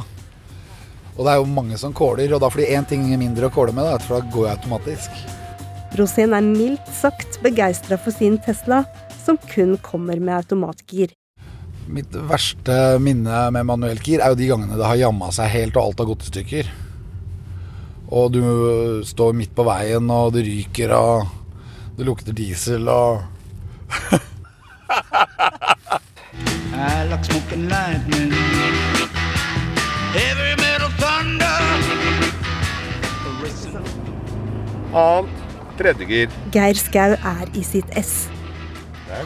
[1.17, 3.53] Og det er jo mange som kåler, og da får de én ting mindre å
[3.53, 5.25] kåle med, da, for da går jeg automatisk.
[5.99, 8.85] Rosén er mildt sagt begeistra for sin Tesla,
[9.27, 11.13] som kun kommer med automatgir.
[11.93, 15.77] Mitt verste minne med manuelt gir er jo de gangene det har jamma seg helt
[15.77, 16.71] og alt har gått i stykker.
[18.13, 18.43] Og du
[19.09, 21.29] står midt på veien, og det ryker, og
[21.99, 23.23] det lukter diesel, og
[26.83, 28.33] I like smoking lightning.
[30.17, 31.61] Heavy metal thunder.
[34.93, 35.31] Annet
[35.79, 36.29] tredjegir.
[36.53, 38.32] Geir Skau er i sitt ess.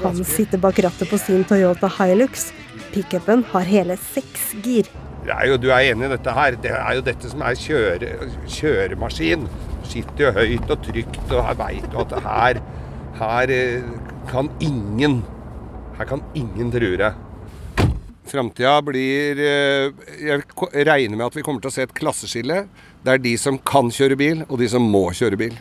[0.02, 2.50] Han sitter bak rattet på sin Toyota Hilux.
[2.92, 4.88] Pickupen har hele seks gir.
[5.26, 6.56] Det er jo, du er enig i dette her.
[6.62, 8.10] Det er jo dette som er kjøre,
[8.56, 9.46] kjøremaskin.
[9.86, 12.60] Sitter jo høyt og trygt, og veit at her,
[13.20, 13.94] her eh,
[14.30, 15.22] kan ingen
[15.96, 17.22] Her kan ingen true deg.
[18.26, 20.42] Framtida blir eh, Jeg
[20.84, 22.66] regner med at vi kommer til å se et klasseskille.
[23.06, 25.56] Det er de som kan kjøre bil, og de som må kjøre bil.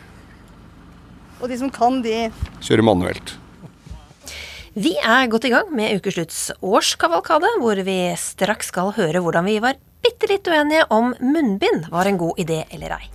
[1.40, 2.28] Og de som kan, de
[2.60, 3.36] Kjører manuelt.
[4.76, 9.54] Vi er godt i gang med ukeslutts årskavalkade, hvor vi straks skal høre hvordan vi
[9.64, 13.06] var bitte litt uenige om munnbind var en god idé eller ei.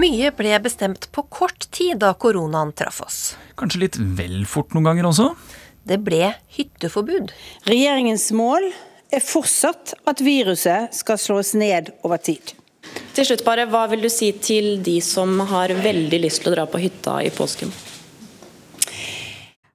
[0.00, 3.18] Mye ble bestemt på kort tid da koronaen traff oss.
[3.60, 5.26] Kanskje litt vel fort noen ganger også?
[5.84, 7.34] Det ble hytteforbud.
[7.68, 8.70] Regjeringens mål
[9.12, 12.54] er fortsatt at viruset skal slås ned over tid.
[13.12, 16.56] Til slutt bare, Hva vil du si til de som har veldig lyst til å
[16.56, 17.76] dra på hytta i påsken?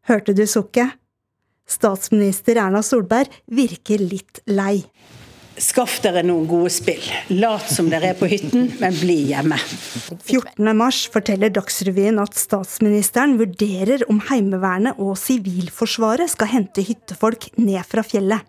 [0.10, 0.98] Hørte du sukket?
[1.69, 4.82] Statsminister Erna Solberg virker litt lei.
[5.60, 7.03] Skaff dere noen gode spill.
[7.36, 9.58] Lat som dere er på hytten, men bli hjemme.
[9.60, 10.69] 14.
[10.77, 18.05] mars forteller Dagsrevyen at statsministeren vurderer om Heimevernet og Sivilforsvaret skal hente hyttefolk ned fra
[18.08, 18.47] fjellet.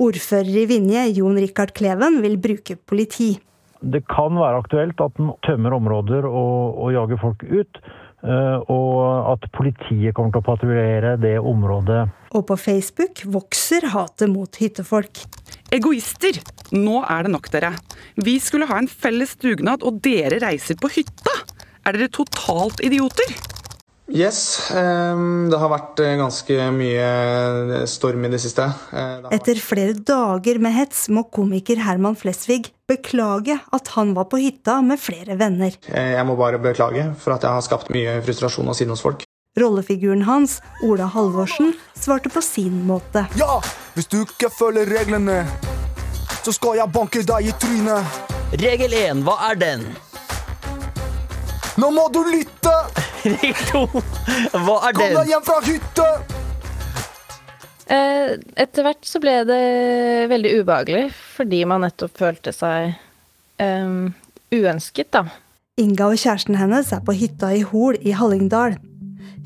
[0.00, 3.34] Ordfører i Vinje, Jon Rikard Kleven, vil bruke politi.
[3.84, 7.82] Det kan være aktuelt at den tømmer områder og, og jager folk ut.
[8.22, 12.06] Eh, Og at politiet kommer til å patruljere det området.
[12.36, 15.22] Og på Facebook vokser hatet mot hyttefolk.
[15.74, 16.40] Egoister!
[16.72, 17.74] Nå er det nok, dere.
[18.20, 21.34] Vi skulle ha en felles dugnad, og dere reiser på hytta!
[21.88, 23.32] Er dere totalt idioter?
[24.08, 28.64] Yes, ehm, det har vært eh, ganske mye storm i det siste.
[28.88, 34.14] Eh, det har Etter flere dager med hets må komiker Herman Flesvig beklage at han
[34.16, 35.76] var på hytta med flere venner.
[35.92, 39.04] Eh, Jeg må bare beklage for at jeg har skapt mye frustrasjon og sinne hos
[39.04, 39.26] folk.
[39.58, 43.26] Rollefiguren hans, Ola Halvorsen, svarte på sin måte.
[43.36, 43.60] Ja,
[43.96, 45.42] hvis du ikke følger reglene,
[46.44, 48.20] så skal jeg banke deg i trynet.
[48.56, 49.82] Regel 1, hva er den?
[51.78, 52.72] Nå må du lytte!
[53.22, 53.82] 2,
[54.64, 55.16] hva er Kom den?
[55.20, 56.06] deg hjem fra hytte!
[57.88, 59.60] Eh, Etter hvert så ble det
[60.30, 61.04] veldig ubehagelig,
[61.36, 62.90] fordi man nettopp følte seg
[63.62, 63.94] eh,
[64.54, 65.24] uønsket, da.
[65.78, 68.74] Inga og kjæresten hennes er på hytta i Hol i Hallingdal.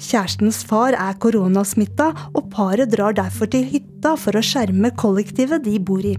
[0.03, 5.77] Kjærestens far er koronasmitta, og paret drar derfor til hytta for å skjerme kollektivet de
[5.79, 6.16] bor i.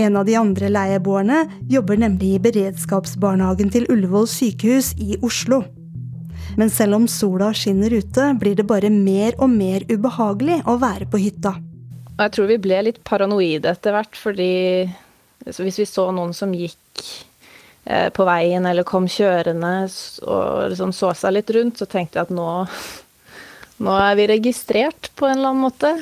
[0.00, 5.62] En av de andre leieboerne jobber nemlig i beredskapsbarnehagen til Ullevål sykehus i Oslo.
[6.56, 11.08] Men selv om sola skinner ute, blir det bare mer og mer ubehagelig å være
[11.10, 11.56] på hytta.
[12.14, 14.52] Jeg tror vi ble litt paranoide etter hvert, fordi
[15.44, 17.02] hvis vi så noen som gikk
[17.84, 19.72] eh, på veien eller kom kjørende
[20.22, 22.48] og liksom så seg litt rundt, så tenkte jeg at nå,
[23.84, 25.92] nå er vi registrert på en eller annen måte.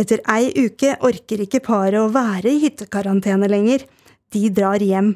[0.00, 3.84] Etter ei uke orker ikke paret å være i hyttekarantene lenger.
[4.32, 5.14] De drar hjem.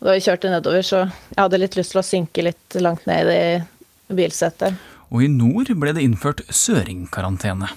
[0.00, 3.30] Da vi kjørte nedover, så jeg hadde litt lyst til å synke litt langt ned
[3.32, 4.76] i bilsettet.
[5.12, 7.68] Og i nord ble det innført søringkarantene.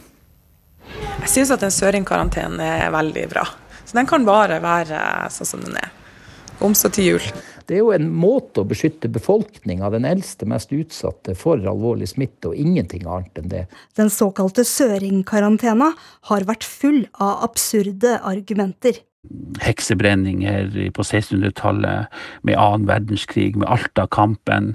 [1.19, 3.45] Jeg syns at en søringkarantene er veldig bra.
[3.85, 4.99] Så den kan bare være
[5.33, 5.91] sånn som den er.
[6.63, 7.29] Omstå til jul.
[7.69, 12.49] Det er jo en måte å beskytte befolkninga, den eldste, mest utsatte, for alvorlig smitte,
[12.49, 13.61] og ingenting annet enn det.
[13.99, 15.91] Den såkalte søringkarantena
[16.31, 19.03] har vært full av absurde argumenter.
[19.61, 22.07] heksebrenninger på 1600-tallet,
[22.41, 24.71] med annen verdenskrig, med Alta-kampen.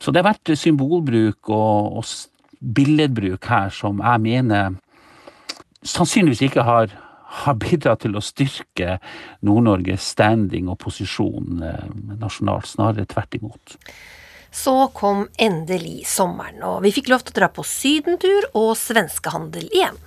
[0.00, 2.08] Så det har vært symbolbruk og, og
[2.60, 4.80] billedbruk her som jeg mener
[5.86, 6.90] sannsynligvis ikke har,
[7.30, 8.98] har bidratt til å styrke
[9.46, 11.84] Nord-Norges standing og posisjon eh,
[12.20, 13.76] nasjonalt, snarere tvert imot.
[14.50, 19.68] Så kom endelig sommeren, og vi fikk lov til å dra på sydentur og svenskehandel
[19.70, 20.00] igjen.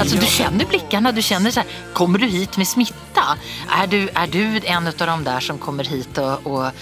[0.00, 1.12] Alltså du kjenner blikkene.
[1.12, 1.62] du kjenner så
[1.94, 3.36] kommer du hit med smitta?
[3.70, 6.72] Er du, är du en av de der som kommer hit og, og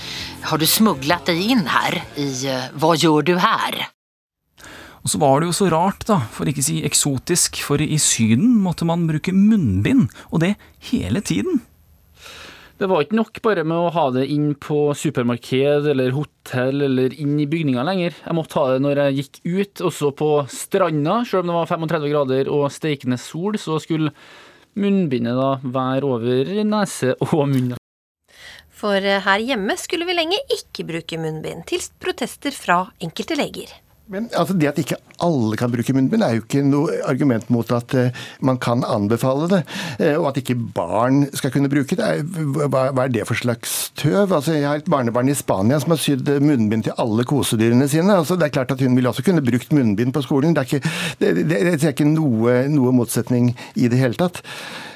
[0.43, 2.03] har du smuglet deg inn her?
[2.17, 3.87] i eh, Vad gör du här?
[5.01, 7.97] Og så var det jo så rart, da, for ikke å si eksotisk, for i
[8.01, 10.55] Syden måtte man bruke munnbind, og det
[10.91, 11.63] hele tiden.
[12.81, 17.13] Det var ikke nok bare med å ha det inn på supermarked eller hotell eller
[17.13, 18.15] inn i bygninger lenger.
[18.25, 21.19] Jeg måtte ha det når jeg gikk ut, også på stranda.
[21.29, 24.15] Selv om det var 35 grader og steikende sol, så skulle
[24.81, 27.77] munnbindet da være over nese og munn.
[28.81, 33.77] For eh, her hjemme skulle vi lenge ikke bruke munnbind, til protester fra enkelte leger.
[34.11, 37.69] Men altså, det at ikke alle kan bruke munnbind, er jo ikke noe argument mot
[37.77, 39.61] at uh, man kan anbefale det.
[40.01, 42.03] Uh, og at ikke barn skal kunne bruke det.
[42.03, 44.33] Er, hva, hva er det for slags tøv?
[44.33, 47.87] Altså, jeg har et barnebarn i Spania som har sydd eh, munnbind til alle kosedyrene
[47.93, 48.19] sine.
[48.19, 50.57] Altså, det er klart at Hun ville også kunne brukt munnbind på skolen.
[50.57, 54.43] Det er ikke, det, det, det er ikke noe, noe motsetning i det hele tatt.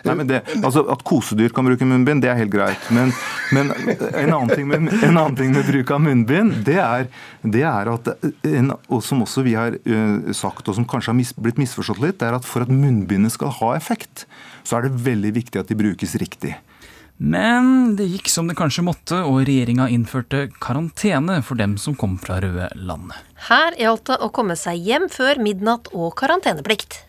[0.04, 2.90] Nei, men det, altså At kosedyr kan bruke munnbind, det er helt greit.
[2.94, 3.12] Men,
[3.56, 7.08] men en, annen ting med, en annen ting med bruk av munnbind, det er,
[7.42, 8.12] det er at
[8.50, 12.02] en, og som også vi har uh, sagt, og som kanskje har mis, blitt misforstått
[12.04, 14.26] litt, det er at for at munnbindet skal ha effekt,
[14.64, 16.54] så er det veldig viktig at de brukes riktig.
[17.16, 22.16] Men det gikk som det kanskje måtte, og regjeringa innførte karantene for dem som kom
[22.18, 23.14] fra røde land.
[23.48, 27.04] Her gjaldt det å komme seg hjem før midnatt og karanteneplikt.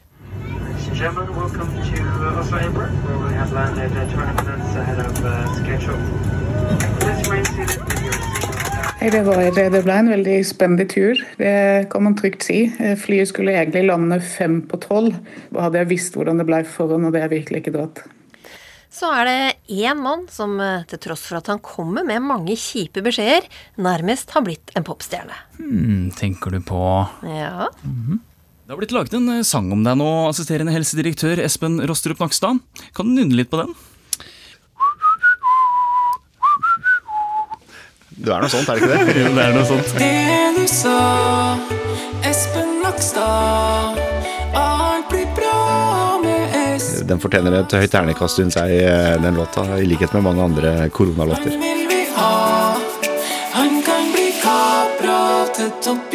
[0.95, 5.55] Gentlemen, welcome to Oslo Airport, where we have landed uh, 20 minutes ahead of uh,
[5.55, 5.99] schedule.
[6.99, 12.05] Please remain seated with your Det, var, det ble en veldig spennende tur, det kan
[12.05, 12.62] man trygt si.
[12.79, 15.17] Eh, Flyet skulle egentlig lande fem på tolv.
[15.51, 17.99] Hadde jeg visst hvordan det ble forhånd, hadde jeg virkelig ikke dratt.
[18.95, 22.55] Så er det én mann som eh, til tross for at han kommer med mange
[22.55, 23.49] kjipe beskjeder,
[23.84, 25.43] nærmest har blitt en popstjerne.
[25.60, 26.79] Hmm, tenker du på
[27.27, 27.67] Ja.
[28.65, 32.58] Det har blitt laget en eh, sang om deg nå, assisterende helsedirektør Espen Rostrup Nakstad.
[32.97, 33.75] Kan du nynne litt på den?
[38.15, 39.17] Det er noe sånt, er det ikke det?
[39.21, 39.93] Jo, det er noe sånt.
[40.01, 40.10] Det
[40.58, 40.95] du sa,
[42.25, 44.01] Espen Nakstad.
[44.58, 46.89] Alt blir bra med S.
[47.06, 49.67] Den fortjener et høyt ternekast, syns jeg, eh, den låta.
[49.78, 51.54] I likhet med mange andre koronalåter.
[51.54, 52.34] Han Vil vi ha?
[53.60, 55.19] Han kan bli kapra
[55.54, 56.14] til toppjobb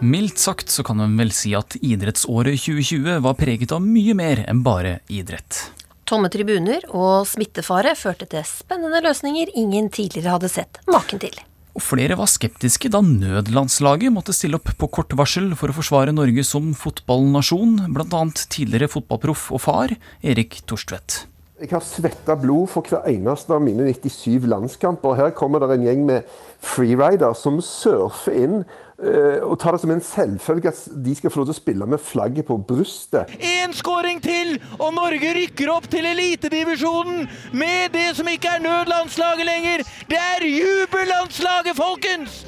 [0.00, 4.44] Mildt sagt så kan man vel si at idrettsåret 2020 var preget av mye mer
[4.46, 5.58] enn bare idrett.
[6.06, 11.34] Tomme tribuner og smittefare førte til spennende løsninger ingen tidligere hadde sett maken til.
[11.74, 16.14] Og flere var skeptiske da nødlandslaget måtte stille opp på kort varsel for å forsvare
[16.14, 18.22] Norge som fotballnasjon, bl.a.
[18.54, 21.24] tidligere fotballproff og far Erik Torstvedt.
[21.58, 25.18] Jeg har svetta blod for hver eneste av mine 97 landskamper.
[25.18, 28.60] Her kommer det en gjeng med freerider som surfer inn
[28.98, 32.02] og tar det som en selvfølge at de skal få lov til å spille med
[32.02, 33.30] flagget på brystet.
[33.38, 39.46] Én skåring til, og Norge rykker opp til elitedivisjonen med det som ikke er nødlandslaget
[39.46, 39.86] lenger.
[40.10, 42.42] Det er jubellandslaget, folkens!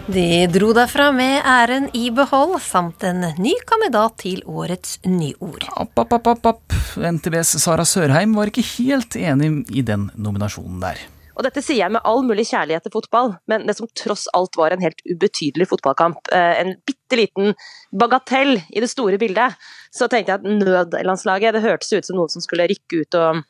[0.06, 5.66] De dro derfra med æren i behold, samt en ny kandidat til årets nyord.
[5.74, 6.76] App, app, app, app, app.
[6.94, 11.02] NTBs Sara Sørheim var ikke helt enig i den nominasjonen der.
[11.34, 14.54] Og dette sier jeg med all mulig kjærlighet til fotball, men det som tross alt
[14.62, 17.58] var en helt ubetydelig fotballkamp, eh, en bitte liten
[17.90, 19.58] bagatell i det store bildet,
[19.90, 23.42] så tenkte jeg at nødlandslaget det hørtes ut som noen som skulle rykke ut og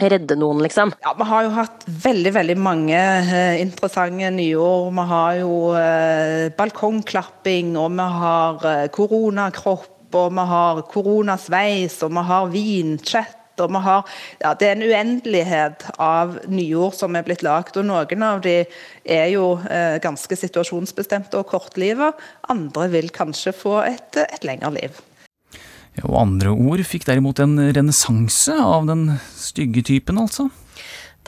[0.00, 0.92] redde noen, liksom.
[1.02, 4.90] Ja, Vi har jo hatt veldig veldig mange eh, interessante nyår.
[4.94, 12.14] Vi har jo eh, balkongklapping, og vi har eh, koronakropp, og vi har koronasveis, og
[12.14, 13.34] vi har vinchat.
[13.58, 14.04] Og vi har,
[14.38, 17.74] ja, det er en uendelighet av nyord som er blitt lagd.
[17.80, 18.60] og Noen av de
[19.02, 22.12] er jo eh, ganske situasjonsbestemte og kortliva.
[22.54, 25.02] Andre vil kanskje få et, et lengre liv.
[26.06, 30.48] Og andre ord fikk derimot en renessanse av den stygge typen, altså.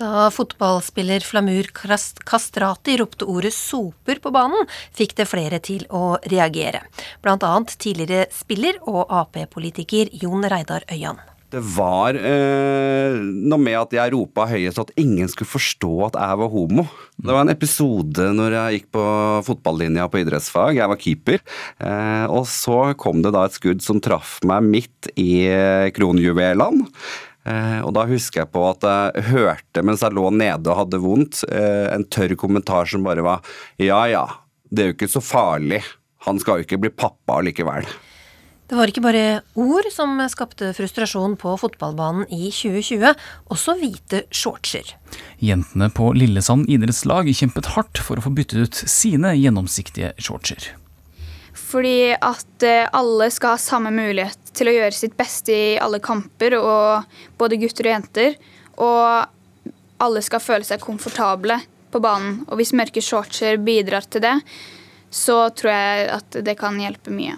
[0.01, 4.65] Da fotballspiller Flamur Kastrati ropte ordet soper på banen,
[4.97, 6.81] fikk det flere til å reagere.
[7.21, 11.21] Blant annet tidligere spiller og Ap-politiker Jon Reidar Øyan.
[11.51, 16.41] Det var eh, noe med at jeg ropa høyest at ingen skulle forstå at jeg
[16.43, 16.85] var homo.
[17.19, 19.07] Det var en episode når jeg gikk på
[19.49, 21.43] fotballinja på idrettsfag, jeg var keeper.
[21.83, 25.33] Eh, og så kom det da et skudd som traff meg midt i
[25.97, 26.87] kronjuvelene.
[27.49, 31.01] Eh, og da husker jeg på at jeg hørte mens jeg lå nede og hadde
[31.01, 33.41] vondt, eh, en tørr kommentar som bare var
[33.81, 34.27] ja ja,
[34.69, 35.81] det er jo ikke så farlig.
[36.29, 37.89] Han skal jo ikke bli pappa likevel.
[38.71, 43.17] Det var ikke bare ord som skapte frustrasjon på fotballbanen i 2020,
[43.51, 44.93] også hvite shortser.
[45.43, 50.71] Jentene på Lillesand idrettslag kjempet hardt for å få byttet ut sine gjennomsiktige shortser.
[51.51, 56.55] Fordi at alle skal ha samme mulighet til å gjøre sitt beste i alle kamper,
[56.63, 57.11] og
[57.43, 58.41] både gutter og jenter.
[58.79, 59.67] Og
[60.07, 61.59] alle skal føle seg komfortable
[61.91, 62.45] på banen.
[62.47, 64.37] Og hvis mørke shortser bidrar til det,
[65.11, 67.35] så tror jeg at det kan hjelpe mye.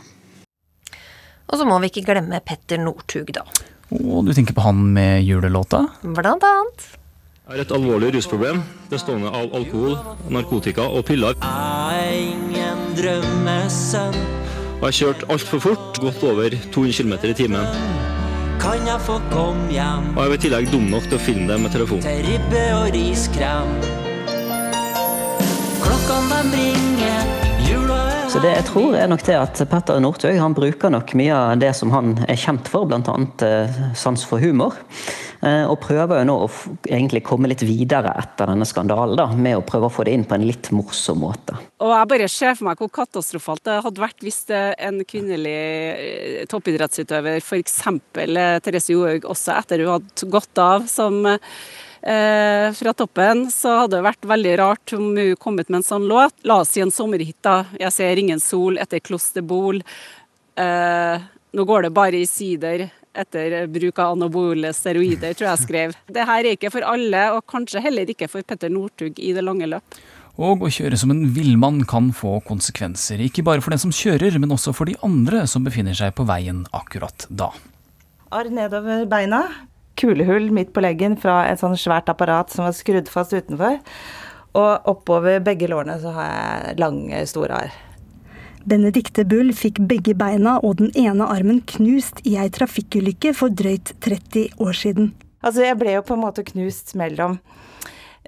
[1.53, 3.45] Og så må vi ikke glemme Petter Northug, da.
[3.93, 5.83] Og du tenker på han med julelåta?
[6.03, 6.85] Blant annet.
[7.43, 9.99] Jeg har et alvorlig rusproblem bestående av alkohol,
[10.33, 11.37] narkotika og piller.
[11.43, 14.17] Jeg er ingen drømmesønn.
[14.79, 17.77] Og jeg kjørte altfor fort, godt over 200 km i timen.
[18.63, 21.49] Kan jeg få komme hjem Og jeg var i tillegg dum nok til å filme
[21.51, 22.01] det med telefon.
[22.01, 23.73] til ribbe og riskrem?
[25.83, 27.42] Klokkene dem ringer, er
[28.33, 31.75] Så det jeg tror er nok det at Petter Northug bruker nok mye av det
[31.77, 33.17] som han er kjent for, bl.a.
[33.45, 34.79] Eh, sans for humor.
[35.45, 36.49] Eh, og prøver jo nå å
[36.89, 40.25] egentlig komme litt videre etter denne skandalen, da, med å prøve å få det inn
[40.25, 41.61] på en litt morsom måte.
[41.85, 45.57] Og jeg bare ser for meg hvor katastrofalt det hadde vært hvis en kvinnelig
[45.93, 47.81] eh, toppidrettsutøver, f.eks.
[48.17, 51.21] Therese Johaug, også etter hun hadde gått av som
[52.03, 56.09] fra toppen, så hadde det vært veldig rart om hun kom ut med en sånn
[56.11, 56.35] låt.
[56.43, 59.83] La oss si en sommerhitta, 'Jeg ser ingen sol etter klosterbol'.
[60.57, 61.21] Eh,
[61.55, 65.95] 'Nå går det bare i sider' etter bruk av anabole steroider, tror jeg skrev.
[66.09, 69.45] Det her er ikke for alle, og kanskje heller ikke for Petter Northug i det
[69.45, 69.99] lange løp.
[70.41, 74.39] Og å kjøre som en villmann kan få konsekvenser, ikke bare for den som kjører,
[74.41, 77.51] men også for de andre som befinner seg på veien akkurat da.
[78.33, 79.43] Arr nedover beina,
[80.01, 83.79] kulehull midt på leggen fra et sånn svært apparat som var skrudd fast utenfor.
[84.59, 87.81] Og oppover begge lårene så har jeg lange, store arr.
[88.69, 93.95] Benedicte Bull fikk begge beina og den ene armen knust i ei trafikkulykke for drøyt
[94.05, 95.11] 30 år siden.
[95.43, 97.41] Altså, jeg ble jo på en måte knust mellom,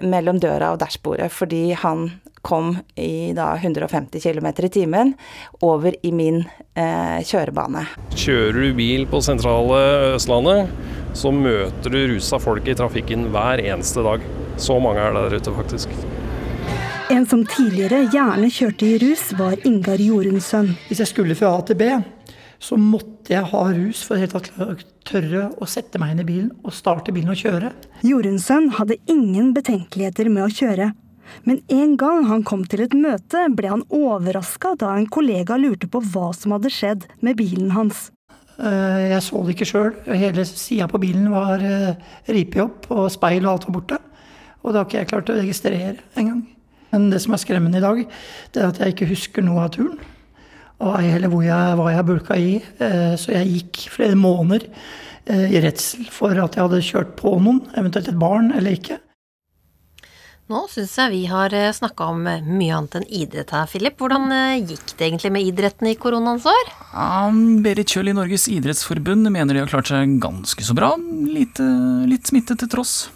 [0.03, 2.09] mellom døra og dashbordet fordi han
[2.45, 5.13] kom i da 150 km i timen
[5.65, 6.43] over i min
[6.77, 7.85] eh, kjørebane.
[8.13, 9.81] Kjører du bil på sentrale
[10.13, 10.69] Østlandet,
[11.17, 14.23] så møter du rusa folk i trafikken hver eneste dag.
[14.61, 15.95] Så mange er det der ute, faktisk.
[17.13, 20.71] En som tidligere gjerne kjørte i rus, var Ingar Jorunnsson.
[20.87, 21.89] Hvis jeg skulle fra A til B,
[22.57, 24.41] så måtte jeg ha rus for helt å
[25.05, 27.71] tørre å sette meg inn i bilen og starte bilen og kjøre.
[28.05, 30.91] Jorunnsson hadde ingen betenkeligheter med å kjøre.
[31.45, 35.89] Men en gang han kom til et møte, ble han overraska da en kollega lurte
[35.91, 38.09] på hva som hadde skjedd med bilen hans.
[38.57, 39.93] Eh, Jeg så det ikke sjøl.
[40.07, 41.95] Hele sida på bilen var eh,
[42.31, 44.01] ripet opp, og speil og alt var borte.
[44.63, 46.43] Og det har ikke jeg klart å registrere engang.
[46.91, 48.03] Men det som er skremmende i dag,
[48.53, 49.97] det er at jeg ikke husker noe av turen.
[50.79, 52.55] Og ei heller hvor jeg, hva jeg bulka i.
[52.79, 54.69] Eh, Så jeg gikk flere måneder
[55.25, 58.99] i redsel for at jeg hadde kjørt på noen, eventuelt et barn eller ikke.
[60.45, 63.95] Nå syns jeg vi har snakka om eh, mye annet enn idrett her, Philip.
[63.97, 66.69] Hvordan eh, gikk det egentlig med idretten i koronaens år?
[66.91, 67.31] Ja,
[67.65, 70.91] Berit Kjøll i Norges idrettsforbund mener de har klart seg ganske så bra.
[71.25, 73.07] Litt, eh, litt smitte til tross.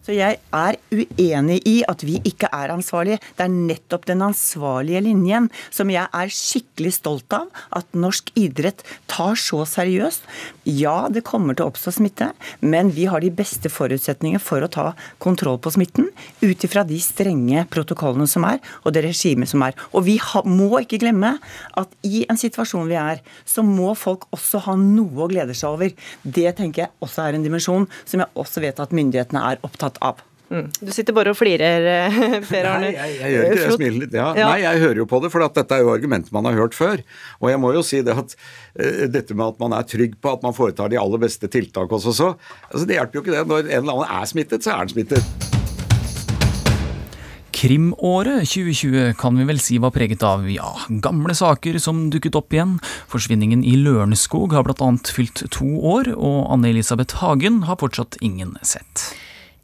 [0.00, 3.20] Så jeg er uenig i at vi ikke er ansvarlige.
[3.36, 8.80] Det er nettopp den ansvarlige linjen som jeg er skikkelig stolt av at norsk idrett
[9.10, 10.24] tar så seriøst.
[10.64, 12.30] Ja, det kommer til å oppstå smitte,
[12.64, 14.86] men vi har de beste forutsetninger for å ta
[15.22, 16.08] kontroll på smitten
[16.40, 19.76] ut ifra de strenge protokollene som er, og det regimet som er.
[19.92, 20.16] Og vi
[20.48, 21.36] må ikke glemme
[21.80, 25.74] at i en situasjon vi er, så må folk også ha noe å glede seg
[25.74, 25.92] over.
[26.22, 29.99] Det tenker jeg også er en dimensjon som jeg også vet at myndighetene er opptatt
[30.00, 30.26] av.
[30.50, 30.66] Mm.
[30.82, 32.88] Du sitter bare og flirer, eh, Per Arne.
[32.90, 33.66] Nei, jeg, jeg gjør ikke det.
[33.66, 34.16] Jeg smiler litt.
[34.18, 34.26] Ja.
[34.34, 34.48] Ja.
[34.50, 36.74] Nei, jeg hører jo på det, for at dette er jo argumenter man har hørt
[36.74, 37.04] før.
[37.38, 40.34] Og jeg må jo si det at uh, dette med at man er trygg på
[40.34, 43.46] at man foretar de aller beste tiltak også, så altså, Det hjelper jo ikke det.
[43.46, 45.48] Når en eller annen er smittet, så er han smittet.
[47.60, 50.70] Krimåret 2020 kan vi vel si var preget av ja,
[51.04, 52.78] gamle saker som dukket opp igjen.
[53.10, 58.56] Forsvinningen i Lørenskog har blant annet fylt to år, og Anne-Elisabeth Hagen har fortsatt ingen
[58.66, 59.10] sett.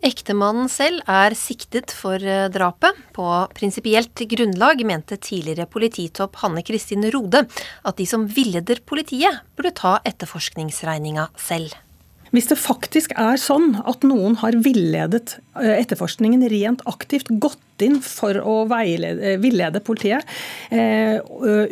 [0.06, 2.94] Ektemannen selv er siktet for eh, drapet.
[3.16, 3.26] På
[3.56, 7.42] prinsipielt grunnlag mente tidligere polititopp Hanne Kristin Rode
[7.82, 11.74] at de som villeder politiet, burde ta etterforskningsregninga selv.
[12.30, 17.98] Hvis det faktisk er sånn at noen har villedet eh, etterforskningen rent aktivt, gått inn
[18.04, 20.24] for å veilede, eh, villede politiet,
[20.70, 21.18] eh,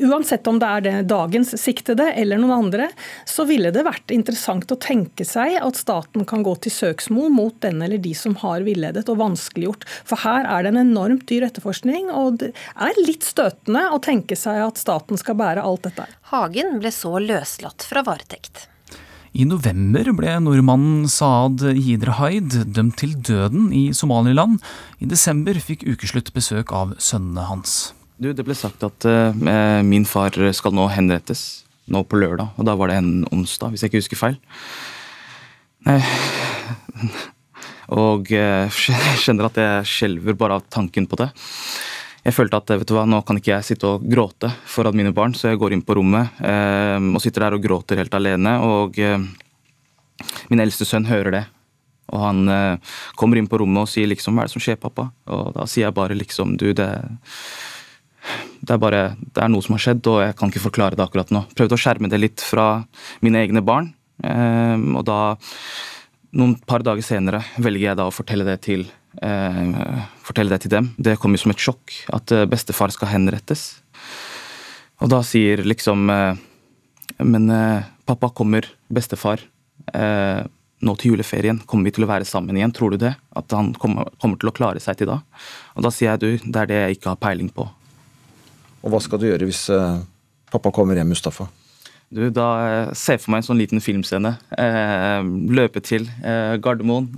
[0.09, 2.89] uansett om det er det dagens siktede eller noen andre,
[3.25, 7.61] så ville det vært interessant å tenke seg at staten kan gå til søksmål mot
[7.61, 9.87] den eller de som har villedet og vanskeliggjort.
[10.05, 14.37] For her er det en enormt dyr etterforskning, og det er litt støtende å tenke
[14.37, 16.07] seg at staten skal bære alt dette.
[16.35, 18.69] Hagen ble så løslatt fra varetekt.
[19.35, 24.61] I november ble nordmannen Saad Yidre Haid dømt til døden i Somaliland.
[25.03, 27.91] I desember fikk Ukeslutt besøk av sønnene hans.
[28.23, 29.35] Du, det ble sagt at uh,
[29.83, 31.65] min far skal nå henrettes.
[31.91, 34.39] Nå på lørdag, og da var det en onsdag, hvis jeg ikke husker feil.
[35.85, 35.99] Nei.
[37.91, 41.33] og jeg jeg kjenner at jeg skjelver bare av tanken på det.
[42.25, 45.13] Jeg følte at vet du hva, nå kan ikke jeg sitte og gråte foran mine
[45.17, 48.55] barn, så jeg går inn på rommet eh, og sitter der og gråter helt alene.
[48.65, 49.21] Og eh,
[50.49, 51.45] min eldste sønn hører det.
[52.15, 54.81] Og han eh, kommer inn på rommet og sier liksom 'hva er det som skjer,
[54.81, 56.91] pappa?' Og da sier jeg bare liksom 'du, det
[58.65, 61.05] det er bare det er noe som har skjedd, og jeg kan ikke forklare det
[61.05, 61.45] akkurat nå.
[61.53, 62.87] Prøvde å skjerme det litt fra
[63.21, 63.93] mine egne barn,
[64.25, 65.37] eh, og da,
[66.33, 68.87] noen par dager senere, velger jeg da å fortelle det til
[69.23, 70.91] eh, fortelle det til dem.
[70.97, 73.77] Det kom jo som et sjokk at eh, bestefar skal henrettes.
[75.03, 76.37] Og da sier liksom eh,
[77.25, 79.43] Men eh, pappa, kommer bestefar
[79.93, 80.43] eh,
[80.85, 81.61] nå til juleferien?
[81.67, 82.73] Kommer vi til å være sammen igjen?
[82.75, 83.15] Tror du det?
[83.37, 85.21] At han kommer, kommer til å klare seg til da?
[85.75, 87.69] Og da sier jeg du, det er det jeg ikke har peiling på.
[88.85, 90.01] Og hva skal du gjøre hvis eh,
[90.53, 91.49] pappa kommer hjem, Mustafa?
[92.15, 92.49] Du, da
[92.95, 94.37] ser jeg for meg en sånn liten filmscene.
[94.55, 97.09] Eh, løpe til eh, Gardermoen.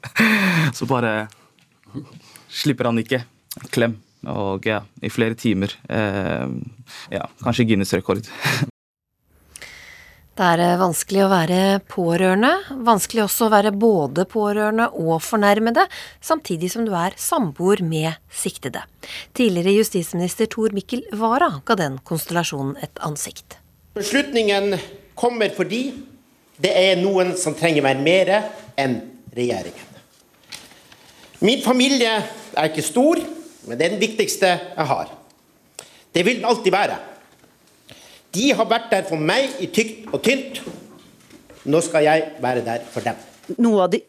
[0.76, 1.28] så bare
[2.50, 3.22] slipper han ikke.
[3.70, 4.00] Klem.
[4.26, 5.76] Og ja, i flere timer.
[5.86, 6.46] Eh,
[7.14, 8.26] ja, kanskje Guinness rekord.
[10.34, 12.50] Det er eh, vanskelig å være pårørende,
[12.82, 15.86] vanskelig også å være både pårørende og fornærmede,
[16.18, 18.82] samtidig som du er samboer med siktede.
[19.38, 23.60] Tidligere justisminister Tor Mikkel Wara ga den konstellasjonen et ansikt.
[23.94, 24.74] Beslutningen
[25.14, 25.84] kommer fordi
[26.58, 28.30] det er noen som trenger meg mer
[28.78, 28.96] enn
[29.34, 29.90] regjeringen.
[31.44, 32.12] Min familie
[32.54, 33.20] er ikke stor,
[33.68, 35.12] men det er den viktigste jeg har.
[36.14, 36.98] Det vil den alltid være.
[38.34, 40.62] De har vært der for meg i tykt og tynt.
[41.70, 43.18] Nå skal jeg være der for dem.
[43.62, 44.02] Noe av det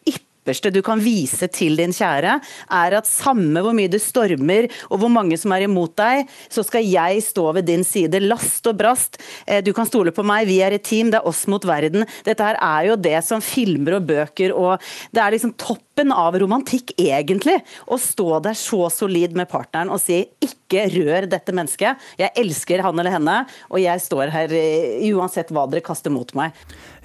[0.45, 2.37] ypperste du kan vise til din kjære,
[2.69, 6.61] er at samme hvor mye det stormer og hvor mange som er imot deg, så
[6.65, 9.17] skal jeg stå ved din side, last og brast.
[9.47, 12.05] Eh, Du kan stole på meg, vi er et team, det er oss mot verden.
[12.23, 14.77] Dette her er jo det som filmer og bøker, og
[15.11, 15.55] det er liksom
[15.95, 17.61] toppen av romantikk, egentlig.
[17.87, 22.81] Å stå der så solid med partneren og si 'ikke rør dette mennesket', jeg elsker
[22.81, 26.51] han eller henne, og jeg står her eh, uansett hva dere kaster mot meg.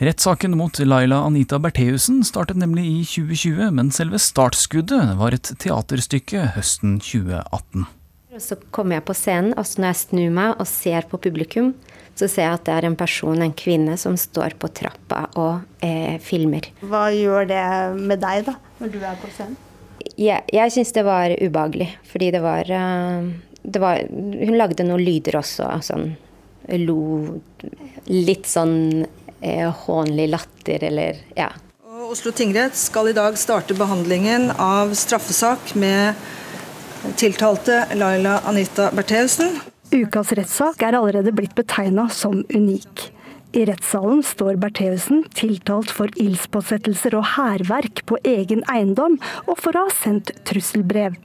[0.01, 6.57] Rettssaken mot Laila Anita Bertheussen startet nemlig i 2020, men selve startskuddet var et teaterstykke
[6.57, 7.86] høsten 2018.
[8.38, 11.74] Så kommer jeg på scenen, og så når jeg snur meg og ser på publikum,
[12.20, 15.84] så ser jeg at det er en person, en kvinne, som står på trappa og
[15.84, 16.68] eh, filmer.
[16.84, 17.66] Hva gjør det
[17.96, 19.58] med deg, da, når du er på scenen?
[20.20, 23.28] Jeg, jeg syns det var ubehagelig, fordi det var, uh,
[23.62, 26.14] det var Hun lagde noen lyder også, sånn
[26.80, 27.00] lo
[28.10, 29.04] Litt sånn
[29.40, 31.50] eh, hånlig latter, eller ja.
[32.10, 36.18] Oslo tingrett skal i dag starte behandlingen av straffesak med
[37.20, 39.60] tiltalte Laila Anita Bertheussen.
[39.91, 43.09] Ukas rettssak er allerede blitt betegna som unik.
[43.59, 49.18] I rettssalen står Bertheussen tiltalt for ildspåsettelser og hærverk på egen eiendom,
[49.51, 51.18] og for å ha sendt trusselbrev.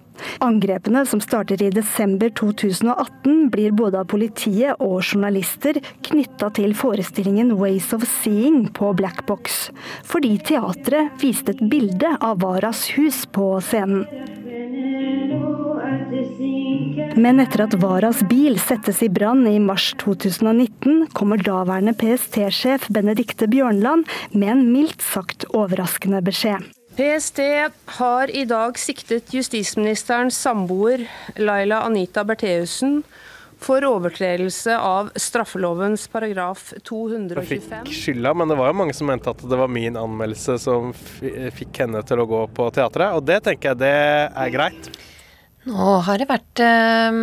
[0.43, 7.55] Angrepene, som starter i desember 2018, blir både av politiet og journalister knytta til forestillingen
[7.59, 9.69] Ways of Seeing på Black Box,
[10.03, 14.05] fordi teatret viste et bilde av Varas hus på scenen.
[17.15, 23.47] Men etter at Varas bil settes i brann i mars 2019, kommer daværende PST-sjef Benedikte
[23.51, 26.74] Bjørnland med en mildt sagt overraskende beskjed.
[26.95, 27.39] PST
[27.85, 31.01] har i dag siktet justisministerens samboer
[31.35, 33.01] Laila Anita Bertheussen
[33.59, 37.51] for overtredelse av straffelovens paragraf 225.
[37.51, 40.55] Jeg fikk skylda, men det var jo mange som mente at det var min anmeldelse
[40.61, 43.95] som fikk henne til å gå på teatret, og det tenker jeg det
[44.31, 44.91] er greit.
[45.67, 47.19] Nå har det vært eh,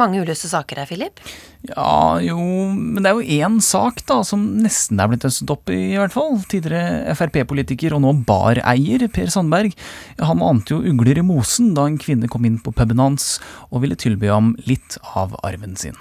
[0.00, 1.20] mange uløste saker her, Philip.
[1.64, 2.36] Ja, jo
[2.76, 6.00] Men det er jo én sak da, som nesten er blitt østet opp, i i
[6.00, 6.36] hvert fall.
[6.50, 9.72] Tidligere Frp-politiker og nå bareier Per Sandberg.
[10.20, 13.38] Han ante jo ugler i mosen da en kvinne kom inn på puben hans
[13.70, 15.96] og ville tilby ham litt av arven sin.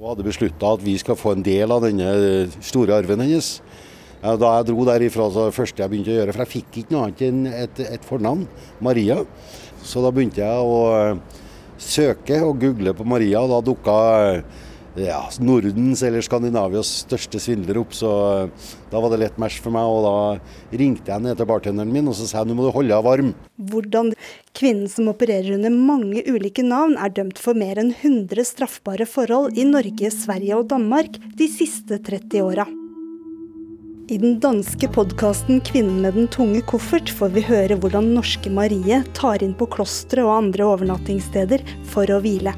[0.00, 3.54] Hun hadde beslutta at vi skal få en del av denne store arven hennes.
[4.22, 6.94] Da jeg dro derifra, så det første jeg begynte å gjøre, for jeg fikk ikke
[6.94, 8.44] noe annet enn et, et fornavn,
[8.82, 9.20] Maria.
[9.82, 10.82] Så da begynte jeg å
[11.82, 13.96] søke og google på Maria, og da dukka
[14.98, 18.10] ja, Nordens eller Skandinavias største svindler opp, så
[18.92, 19.88] da var det lett match for meg.
[19.88, 22.74] Og da ringte jeg ned til bartenderen min og så sa jeg nå må du
[22.74, 23.32] holde deg varm.
[23.72, 24.12] Hvordan
[24.58, 29.56] kvinnen som opererer under mange ulike navn, er dømt for mer enn 100 straffbare forhold
[29.56, 32.68] i Norge, Sverige og Danmark de siste 30 åra.
[34.12, 38.98] I den danske podkasten 'Kvinnen med den tunge koffert' får vi høre hvordan norske Marie
[39.14, 41.64] tar inn på klostre og andre overnattingssteder
[41.94, 42.52] for å hvile.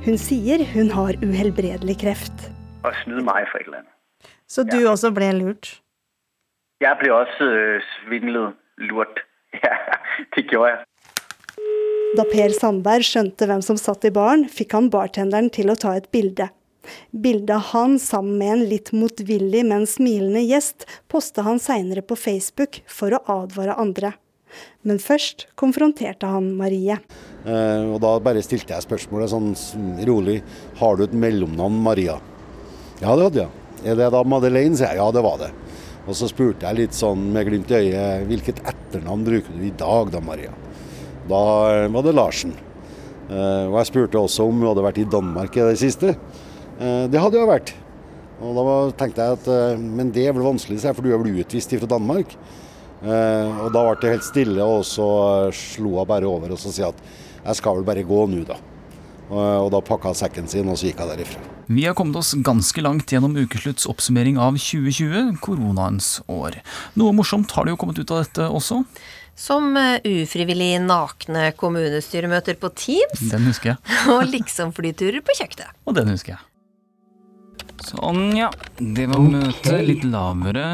[0.00, 2.46] Hun sier hun har uhelbredelig kreft.
[2.88, 4.30] Og snyde meg for et eller annet.
[4.48, 4.94] Så du ja.
[4.94, 5.74] også ble lurt?
[6.80, 8.56] Jeg ble også øh, svindlet.
[8.88, 9.20] Lurt.
[9.60, 9.74] Ja,
[10.36, 10.86] det gjorde jeg.
[12.16, 15.92] Da Per Sandberg skjønte hvem som satt i baren, fikk han bartenderen til å ta
[15.98, 16.46] et bilde.
[17.10, 22.16] Bildet av han sammen med en litt motvillig, men smilende gjest posta han seinere på
[22.16, 24.14] Facebook for å advare andre.
[24.88, 26.96] Men først konfronterte han Marie.
[27.44, 29.50] Eh, og Da bare stilte jeg spørsmålet sånn
[30.08, 30.40] rolig.
[30.80, 32.18] Har du et mellomnavn Maria?
[33.00, 33.50] Ja, det hadde jeg.
[33.84, 34.76] Er det da Madeleine?
[34.76, 35.00] sier jeg.
[35.00, 35.50] Ja, det var det.
[36.06, 39.76] Og så spurte jeg litt sånn med glimt i øyet hvilket etternavn bruker du i
[39.76, 40.52] dag da, Maria?
[41.30, 41.42] Da
[41.84, 42.56] eh, var det Larsen.
[43.30, 46.16] Eh, og jeg spurte også om hun hadde vært i Danmark i det siste.
[46.80, 47.74] Eh, det hadde hun vært.
[48.40, 48.64] Og da
[48.96, 51.90] tenkte jeg at eh, men det er vel vanskelig, for du er vel utvist fra
[51.90, 52.34] Danmark?
[53.00, 55.06] Eh, og da ble det helt stille, og så
[55.56, 57.00] slo hun bare over og så sa at
[57.40, 58.58] jeg skal vel bare gå nå, da.
[59.30, 61.40] Og da pakka sekken sin, og så gikk jeg derifra.
[61.70, 66.58] Vi har kommet oss ganske langt gjennom ukeslutts oppsummering av 2020, koronaens år.
[66.98, 68.80] Noe morsomt har det jo kommet ut av dette også?
[69.38, 73.22] Som ufrivillig nakne kommunestyremøter på Teams.
[73.30, 73.78] Den husker jeg.
[74.16, 75.78] og liksom-flyturer på kjøkkenet.
[75.86, 76.42] Og den husker jeg.
[77.86, 78.50] Sånn, ja.
[78.76, 80.66] Det var møtet litt lavere.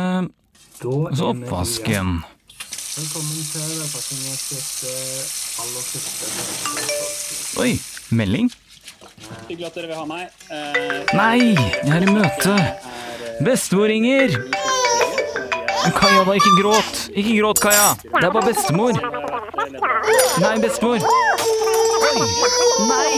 [0.84, 2.24] Og så oppvasken.
[2.96, 4.92] Velkommen til Velferdsuniversitetet
[5.62, 6.26] aller første
[7.60, 7.72] Oi,
[8.10, 8.50] melding?
[9.48, 10.28] Hyggelig at dere vil ha meg.
[10.52, 12.56] Eh, Nei, jeg er i møte.
[13.44, 14.36] Bestemor ringer.
[15.96, 16.36] Kaja, da.
[16.36, 17.02] Ikke gråt.
[17.14, 17.88] Ikke gråt, Kaja.
[18.04, 18.92] Det er bare bestemor.
[20.44, 21.00] Nei, bestemor.
[22.04, 22.16] Oi.
[22.92, 23.12] Nei.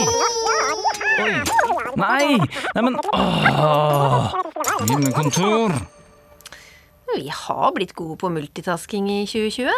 [1.19, 1.31] Oi.
[1.99, 2.25] Nei!
[2.75, 2.99] Neimen
[4.87, 5.98] Hjemmekontor.
[7.17, 9.69] Vi har blitt gode på multitasking i 2020.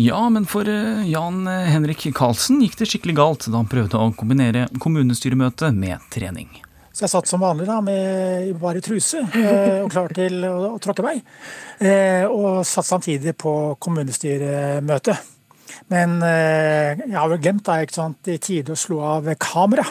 [0.00, 4.12] Ja, men for eh, Jan Henrik Karlsen gikk det skikkelig galt da han prøvde å
[4.16, 6.48] kombinere kommunestyremøte med trening.
[6.94, 11.04] Så jeg satt som vanlig da, med bare truse eh, og klar til å, tråkke
[11.04, 11.16] vei.
[11.84, 15.18] Eh, og satt samtidig på kommunestyremøte.
[15.90, 19.82] Men jeg har vel glemt da, ikke sant, i tide å slå av kamera.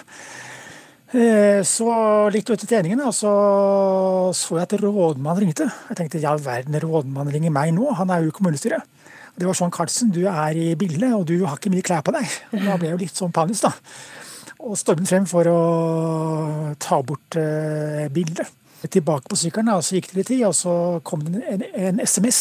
[1.13, 1.89] Eh, så
[2.33, 3.31] litt ut i treningen så
[4.33, 5.67] så jeg at rådmannen ringte.
[5.91, 8.81] Jeg tenkte ja verden, rådmannen ringer meg nå, han er jo i kommunestyret.
[9.37, 12.13] Det var sånn Karlsen, du er i bildet og du har ikke mye klær på
[12.13, 12.25] deg.
[12.53, 13.73] Og da ble jeg jo litt sånn panisk, da.
[14.63, 15.59] Og stormet frem for å
[16.81, 18.49] ta bort uh, bildet.
[18.83, 20.73] tilbake på sykkelen, og så gikk det litt tid, og så
[21.07, 22.39] kom det en, en SMS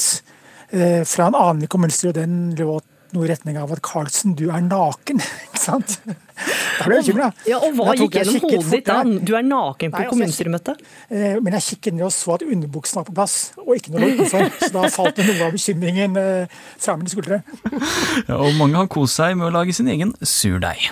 [0.75, 2.87] eh, fra en annen kommunestyret, og den låt
[3.17, 5.21] noe i retning av at 'Carlsen, du er naken.
[5.47, 5.99] ikke sant?
[6.07, 7.29] Da ble jeg bekymra.
[7.47, 9.03] Ja, og hva gikk gjennom hodet ditt da?
[9.05, 10.81] Du er naken på altså, kommunestyremøtet?
[11.11, 14.03] Eh, Men jeg kikket ned og så at underbuksen var på plass, og ikke noe
[14.03, 14.49] lå utenfor.
[14.63, 17.43] Så da falt det noe av bekymringen eh, fra mine skuldre.
[18.29, 20.91] Ja, og mange har kost seg med å lage sin egen surdeig.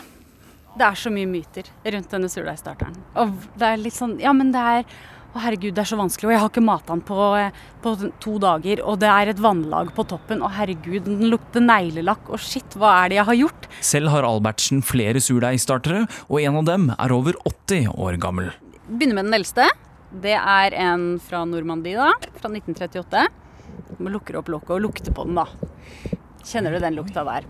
[0.79, 2.95] Det er så mye myter rundt denne surdeigstarteren.
[3.21, 4.85] Og det er litt sånn Ja, men det er
[5.31, 6.27] Å, herregud, det er så vanskelig.
[6.27, 7.17] Og jeg har ikke mata den på,
[7.85, 8.81] på to dager.
[8.83, 10.43] Og det er et vannlag på toppen.
[10.43, 12.33] Å, herregud, den lukter neglelakk.
[12.35, 13.69] Og shit, hva er det jeg har gjort?
[13.93, 18.51] Selv har Albertsen flere surdeigstartere, og en av dem er over 80 år gammel.
[18.91, 19.69] Begynner med den eldste.
[20.11, 22.11] Det er en fra Normandie, da.
[22.41, 23.29] Fra 1938.
[24.01, 25.47] Man lukker opp lokket og lukter på den, da.
[26.43, 27.47] Kjenner du den lukta der?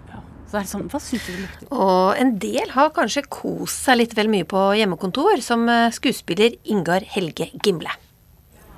[0.50, 1.66] Så er sånn, Hva syns du det lukter?
[1.70, 6.56] Og en del har kanskje kost seg litt vel mye på hjemmekontor, som eh, skuespiller
[6.74, 7.92] Ingar Helge Gimle.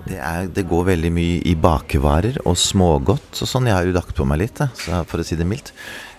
[0.04, 3.70] Det, er, det går veldig mye i bakevarer og smågodt og sånn.
[3.70, 5.70] Jeg har jo lagt på meg litt, for å si det mildt.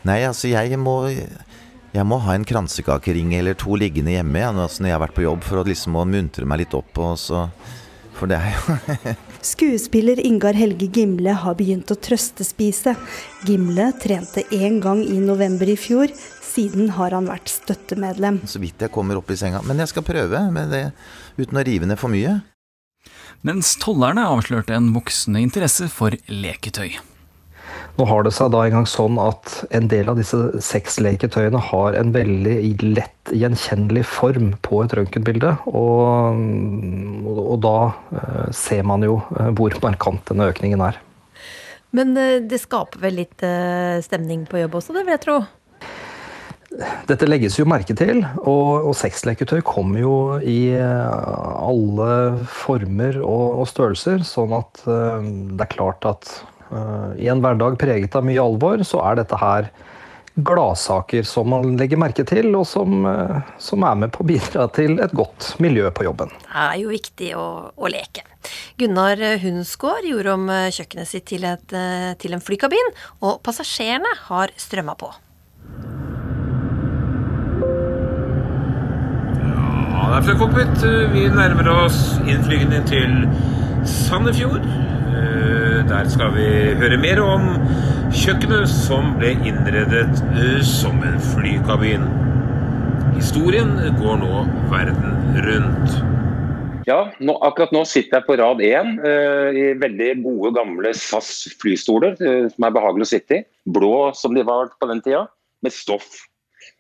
[0.07, 4.65] Nei, altså jeg må, jeg må ha en kransekakering eller to liggende hjemme ja, nå
[4.65, 6.95] når jeg har vært på jobb, for å liksom å muntre meg litt opp.
[7.03, 7.43] Og så,
[8.15, 12.93] for det er jo Skuespiller Ingar Helge Gimle har begynt å trøstespise.
[13.43, 16.13] Gimle trente én gang i november i fjor.
[16.53, 18.39] Siden har han vært støttemedlem.
[18.47, 19.59] Så vidt jeg kommer opp i senga.
[19.67, 20.83] Men jeg skal prøve med det
[21.35, 22.37] uten å rive ned for mye.
[23.43, 26.93] Mens tollerne avslørte en voksende interesse for leketøy.
[27.93, 32.09] Nå har det seg da engang sånn at en del av disse sexleketøyene har en
[32.15, 32.55] veldig
[32.95, 35.51] lett gjenkjennelig form på et røntgenbilde.
[35.69, 36.39] Og,
[37.29, 37.77] og, da
[38.17, 40.97] eh, ser man jo eh, hvor markant denne økningen er.
[41.93, 43.45] Men eh, det skaper vel litt
[44.07, 45.43] stemning på jobb også, det vil jeg tro?
[47.05, 52.07] Dette legges jo merke til, og, og sexleketøy kommer jo i alle
[52.49, 54.25] former og, og størrelser.
[54.25, 56.33] Sånn at det er klart at
[57.19, 59.71] i en hverdag preget av mye alvor, så er dette her
[60.35, 64.67] gladsaker som man legger merke til, og som, eh, som er med på å bidra
[64.73, 66.29] til et godt miljø på jobben.
[66.41, 67.47] Det er jo viktig å,
[67.77, 68.25] å leke.
[68.77, 74.15] Gunnar Hunsgaard gjorde om eh, kjøkkenet sitt til, et, eh, til en flykabin, og passasjerene
[74.29, 75.11] har strømma på.
[79.93, 80.81] Ja, det er cockpit.
[81.13, 83.29] Vi nærmer oss innflygende til
[83.85, 84.65] Sandefjord.
[85.89, 86.45] Der skal vi
[86.77, 87.47] høre mer om
[88.13, 92.05] kjøkkenet som ble innredet eh, som en flykabin.
[93.17, 95.95] Historien går nå verden rundt.
[96.85, 101.31] Ja, nå, akkurat nå sitter jeg på rad én eh, i veldig gode, gamle SAS
[101.61, 103.47] flystoler eh, som er behagelig å sitte i.
[103.77, 105.25] Blå som de var på den tida,
[105.63, 106.11] med stoff.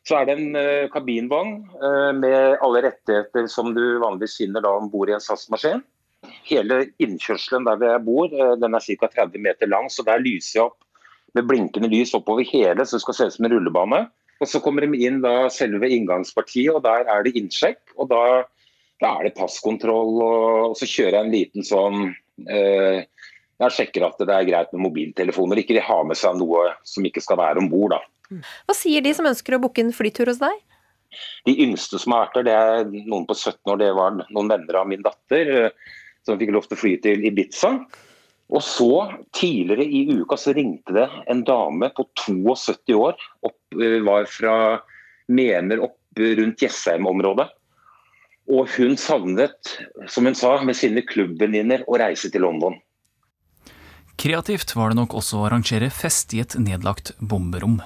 [0.07, 4.91] Så er det en eh, kabinvogn eh, med alle rettigheter som du vanligvis finner om
[4.91, 5.83] bord i en SAS-maskin.
[6.47, 9.11] Hele innkjørselen der jeg bor, eh, den er ca.
[9.19, 10.79] 30 meter lang, så der lyser jeg opp
[11.33, 14.03] med blinkende lys oppover hele, så det skal se ut som en rullebane.
[14.41, 17.79] Og Så kommer de inn da selve inngangspartiet, og der er det innsjekk.
[17.97, 18.43] og da
[19.03, 22.03] da er det passkontroll, og så kjører jeg en liten sånn
[22.47, 23.03] eh,
[23.61, 27.05] Jeg sjekker at det er greit med mobiltelefoner, ikke de har med seg noe som
[27.07, 27.97] ikke skal være om bord.
[28.31, 30.55] Hva sier de som ønsker å booke en flytur hos deg?
[31.45, 34.49] De yngste som har vært der, det er noen på 17 år, det var noen
[34.49, 35.51] venner av min datter
[36.25, 37.73] som fikk lov til å fly til Ibiza.
[38.53, 38.91] Og så,
[39.33, 44.55] tidligere i uka, så ringte det en dame på 72 år, opp, eh, var fra
[45.27, 47.47] Mener opp rundt Jessheim-området.
[48.51, 49.77] Og hun savnet,
[50.11, 52.75] som hun sa, med sine klubbvenninner å reise til London.
[54.19, 57.79] Kreativt var det nok også å arrangere fest i et nedlagt bomberom.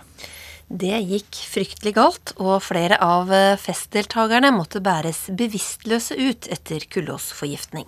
[0.68, 3.32] Det gikk fryktelig galt, og flere av
[3.62, 7.88] festdeltakerne måtte bæres bevisstløse ut etter kullåsforgiftning.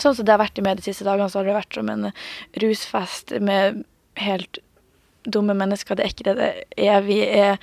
[0.00, 1.90] Sånn som det har vært i media de siste dagene, så har det vært som
[1.92, 2.10] en
[2.62, 3.84] rusfest med
[4.22, 4.60] helt
[5.24, 5.96] dumme mennesker.
[5.96, 6.50] Det er ikke det det
[6.84, 7.00] er.
[7.06, 7.58] Vi er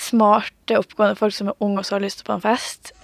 [0.00, 2.94] smarte, oppegående folk som er unge og så har lyst på en fest.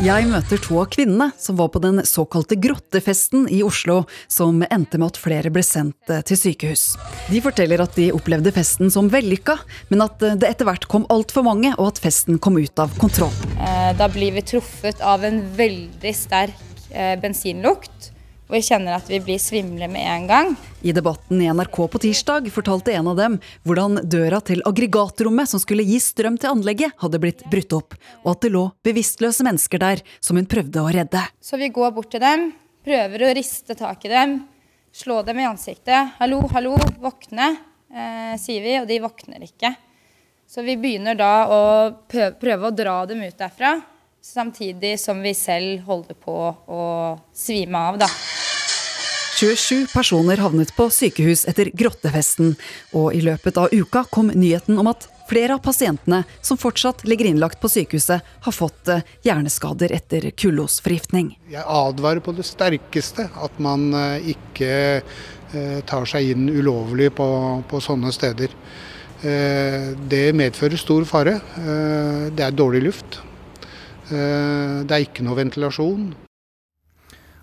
[0.00, 4.96] Jeg møter to av kvinnene som var på den såkalte grottefesten i Oslo, som endte
[4.96, 6.84] med at flere ble sendt eh, til sykehus.
[7.28, 9.58] De forteller at de opplevde festen som vellykka,
[9.92, 12.96] men at eh, det etter hvert kom altfor mange, og at festen kom ut av
[13.02, 13.36] kontroll.
[13.60, 18.10] Eh, Da blir vi truffet av en veldig sterk eh, bensinlukt,
[18.50, 20.48] og vi kjenner at vi blir svimle med en gang.
[20.82, 25.62] I debatten i NRK på tirsdag fortalte en av dem hvordan døra til aggregatrommet som
[25.62, 29.82] skulle gi strøm til anlegget, hadde blitt brutt opp, og at det lå bevisstløse mennesker
[29.82, 31.22] der som hun prøvde å redde.
[31.38, 32.48] Så vi går bort til dem,
[32.82, 34.40] prøver å riste tak i dem,
[34.90, 36.16] slå dem i ansiktet.
[36.18, 37.52] 'Hallo, hallo, våkne',
[37.94, 39.76] eh, sier vi, og de våkner ikke.
[40.50, 41.62] Så vi begynner da å
[42.10, 43.76] prøve å dra dem ut derfra.
[44.22, 46.36] Samtidig som vi selv holder på
[46.68, 46.84] å
[47.34, 48.08] svime av, da.
[49.40, 52.58] 27 personer havnet på sykehus etter grottefesten,
[52.92, 57.30] og i løpet av uka kom nyheten om at flere av pasientene som fortsatt ligger
[57.30, 61.32] innlagt på sykehuset, har fått eh, hjerneskader etter kullosforgiftning.
[61.48, 67.30] Jeg advarer på det sterkeste at man eh, ikke eh, tar seg inn ulovlig på,
[67.70, 68.52] på sånne steder.
[69.20, 71.34] Det medfører stor fare.
[72.32, 73.18] Det er dårlig luft.
[74.10, 76.10] Det er ikke noe ventilasjon.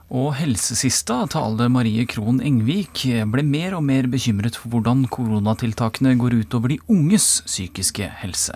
[0.08, 6.38] Og helsesista, tale Marie Krohn Engvik, ble mer og mer bekymret for hvordan koronatiltakene går
[6.46, 8.56] utover de unges psykiske helse.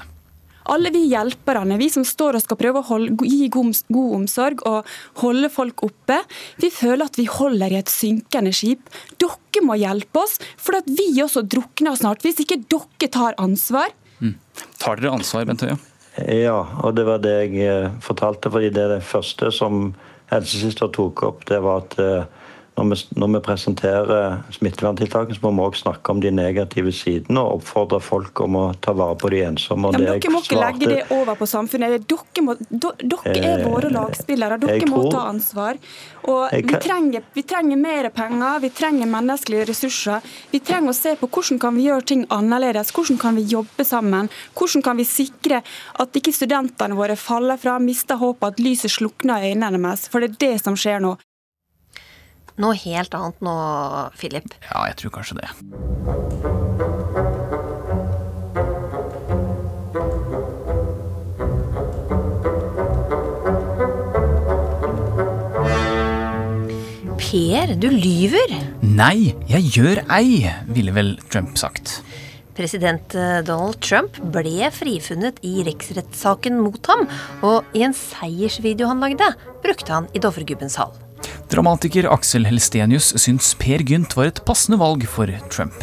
[0.72, 4.64] Alle vi hjelperne, vi som står og skal prøve å holde, gi god, god, omsorg
[4.70, 4.88] og
[5.20, 6.22] holde folk oppe,
[6.62, 8.88] vi føler at vi holder i et synkende skip.
[9.20, 13.91] Dere må hjelpe oss, for at vi også drukner snart, hvis ikke dere tar ansvar.
[14.22, 14.38] Mm.
[14.80, 15.76] Tar dere ansvar, Bent Høie?
[16.20, 19.93] Ja, og det var det jeg eh, fortalte, fordi det det første som
[20.32, 22.40] helsesøster tok opp, det var at eh,
[22.80, 27.41] når vi, når vi presenterer smitteverntiltakene, så må vi også snakke om de negative sidene
[27.43, 29.91] og oppfordre folk om å ta vare på de ensomme.
[29.97, 32.07] Ja, dere må ikke legge det over på samfunnet.
[32.07, 34.57] Dere, må, dere er eh, våre lagspillere.
[34.63, 35.80] Dere må ta ansvar.
[36.32, 40.32] Og vi, trenger, vi, trenger, mer penger, vi trenger menneskelige ressurser.
[40.53, 42.93] Vi trenger å se på hvordan kan vi gjøre ting annerledes.
[42.95, 44.32] Hvordan kan vi jobbe sammen?
[44.55, 45.59] Hvordan kan vi sikre
[45.99, 50.07] at ikke studentene våre faller fra, mister håpet, at lyset slukner i øynene deres.
[50.11, 51.17] For det er det som skjer nå.
[52.62, 53.53] Noe helt annet nå,
[54.20, 54.53] Philip?
[54.70, 55.49] Ja, jeg tror kanskje det.
[67.22, 68.53] Per, du lyver.
[68.86, 72.01] Nei, jeg gjør ei, ville vel Trump sagt.
[72.57, 77.07] President eh, Donald Trump ble frifunnet i riksrettssaken mot ham,
[77.47, 79.32] og i en seiersvideo han lagde,
[79.64, 80.93] brukte han i Dovregubbens hall.
[81.51, 85.75] Dramatiker Aksel Helstenius syns Per Gynt var et passende valg for Trump.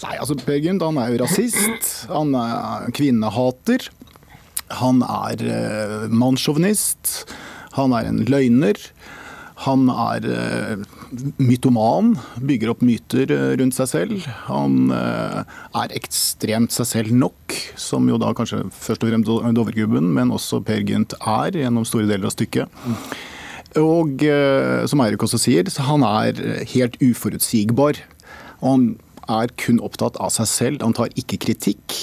[0.00, 1.88] Nei, altså Per Gynt han er jo rasist.
[2.08, 3.90] Han er kvinnehater.
[4.80, 7.26] Han er uh, mannssjåvinist.
[7.76, 8.80] Han er en løgner.
[9.66, 10.86] Han er uh,
[11.36, 14.30] mytoman, bygger opp myter uh, rundt seg selv.
[14.46, 15.42] Han uh,
[15.82, 19.28] er ekstremt seg selv nok, som jo da kanskje først og fremst
[19.60, 22.80] Dovregubben, men også Per Gynt er gjennom store deler av stykket.
[23.78, 26.40] Og eh, som Eirik også sier, han er
[26.72, 28.00] helt uforutsigbar.
[28.60, 28.88] Og han
[29.30, 30.82] er kun opptatt av seg selv.
[30.82, 31.94] Han tar ikke kritikk.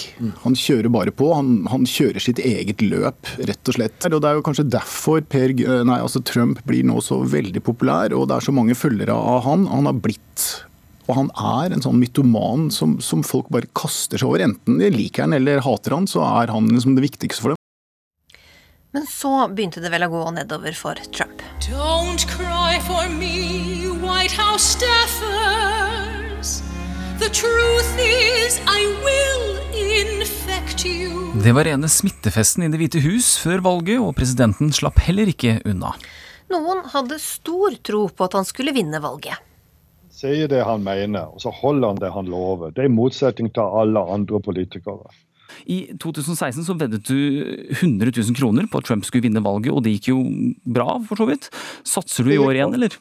[0.46, 1.32] Han kjører bare på.
[1.36, 4.08] Han, han kjører sitt eget løp, rett og slett.
[4.08, 8.16] Og Det er jo kanskje derfor per, nei, altså Trump blir nå så veldig populær,
[8.16, 9.68] og det er så mange følgere av han.
[9.74, 10.48] Han har blitt
[11.08, 14.44] og han er en sånn mytoman som, som folk bare kaster seg over.
[14.44, 17.57] Enten de liker han eller hater han, så er han liksom det viktigste for dem.
[18.98, 21.44] Men så begynte det vel å gå nedover for Trump.
[21.62, 26.56] Don't cry for me, White House staffers.
[27.22, 31.30] The truth is I will infect you.
[31.44, 35.60] Det var rene smittefesten i Det hvite hus før valget, og presidenten slapp heller ikke
[35.70, 35.94] unna.
[36.50, 39.38] Noen hadde stor tro på at han skulle vinne valget.
[40.10, 42.74] Sier det han mener, og så holder han det han lover.
[42.74, 45.14] Det er i motsetning til alle andre politikere.
[45.66, 47.18] I 2016 så veddet du
[47.80, 50.22] 100 000 kroner på at Trump skulle vinne valget, og det gikk jo
[50.64, 51.52] bra, for så vidt.
[51.88, 52.98] Satser du i år igjen, eller?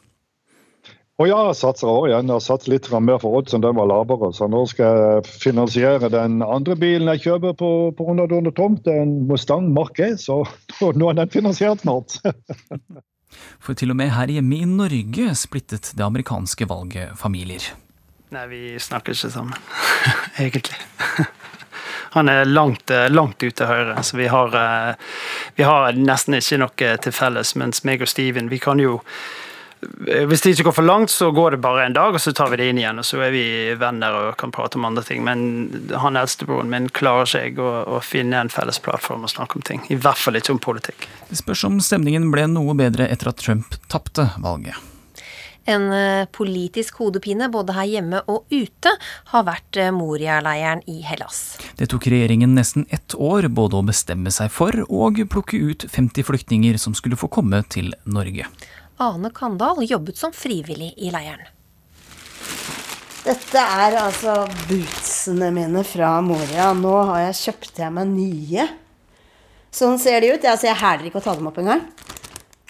[1.17, 2.27] Å ja, jeg satser år igjen.
[2.29, 4.29] Jeg har satt litt mer for oddsen, den var lavere.
[4.37, 8.83] Så nå skal jeg finansiere den andre bilen jeg kjøper på, på underdående tomt.
[8.85, 10.43] Det er en Mustang Mark E, så
[10.99, 12.19] nå er den finansiert snart.
[13.65, 17.65] For til og med her hjemme i Norge splittet det amerikanske valget familier.
[18.31, 19.57] Nei, vi snakker ikke sammen,
[20.43, 20.77] egentlig
[22.11, 24.03] han er langt, eh, langt ute til høyre.
[24.03, 24.95] Så vi har, eh,
[25.55, 27.55] vi har nesten ikke noe til felles.
[27.55, 29.01] Mens meg og Steven, vi kan jo
[30.07, 32.33] eh, hvis det ikke går for langt, så går det bare en dag, og så
[32.33, 32.97] tar vi det inn igjen.
[32.97, 35.23] Og så er vi venner og kan prate om andre ting.
[35.23, 39.61] Men han eldstebroren min klarer seg å, å, finne en felles plattform å snakke om
[39.61, 39.85] ting.
[39.89, 41.09] I hvert fall ikke om politikk.
[41.29, 44.96] Det spørs om stemningen ble noe bedre etter at Trump tapte valget.
[45.67, 48.93] En eh, politisk hodepine både her hjemme og ute
[49.33, 51.57] har vært eh, Moria-leiren i Hellas.
[51.75, 56.23] Det tok regjeringen nesten ett år både å bestemme seg for og plukke ut 50
[56.29, 58.47] flyktninger som skulle få komme til Norge.
[59.03, 61.43] Ane Kandal jobbet som frivillig i leiren.
[63.27, 66.71] Dette er altså bootsene mine fra Moria.
[66.71, 68.69] Nå har jeg kjøpt til meg nye.
[69.75, 70.45] Sånn ser de ut.
[70.47, 71.83] Altså, jeg hæler ikke å ta dem opp engang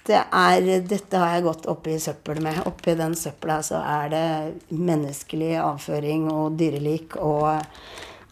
[0.07, 2.61] det er, dette har jeg gått oppi søppel med.
[2.69, 4.27] Oppi den søpla så er det
[4.71, 7.63] menneskelig avføring og dyrelik og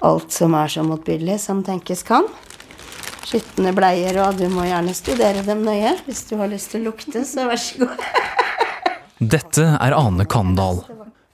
[0.06, 2.28] alt som er så motbydelig som tenkes kan.
[3.26, 5.96] Skitne bleier, og du må gjerne studere dem nøye.
[6.06, 8.06] Hvis du har lyst til å lukte, så vær så god.
[9.36, 10.84] Dette er Ane Kandal.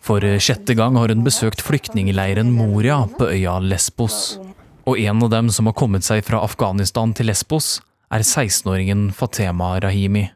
[0.02, 4.40] For sjette gang har hun besøkt flyktningleiren Moria på øya Lesbos.
[4.90, 7.76] Og en av dem som har kommet seg fra Afghanistan til Lesbos,
[8.12, 10.28] er 16-åringen Fatema Rahimi.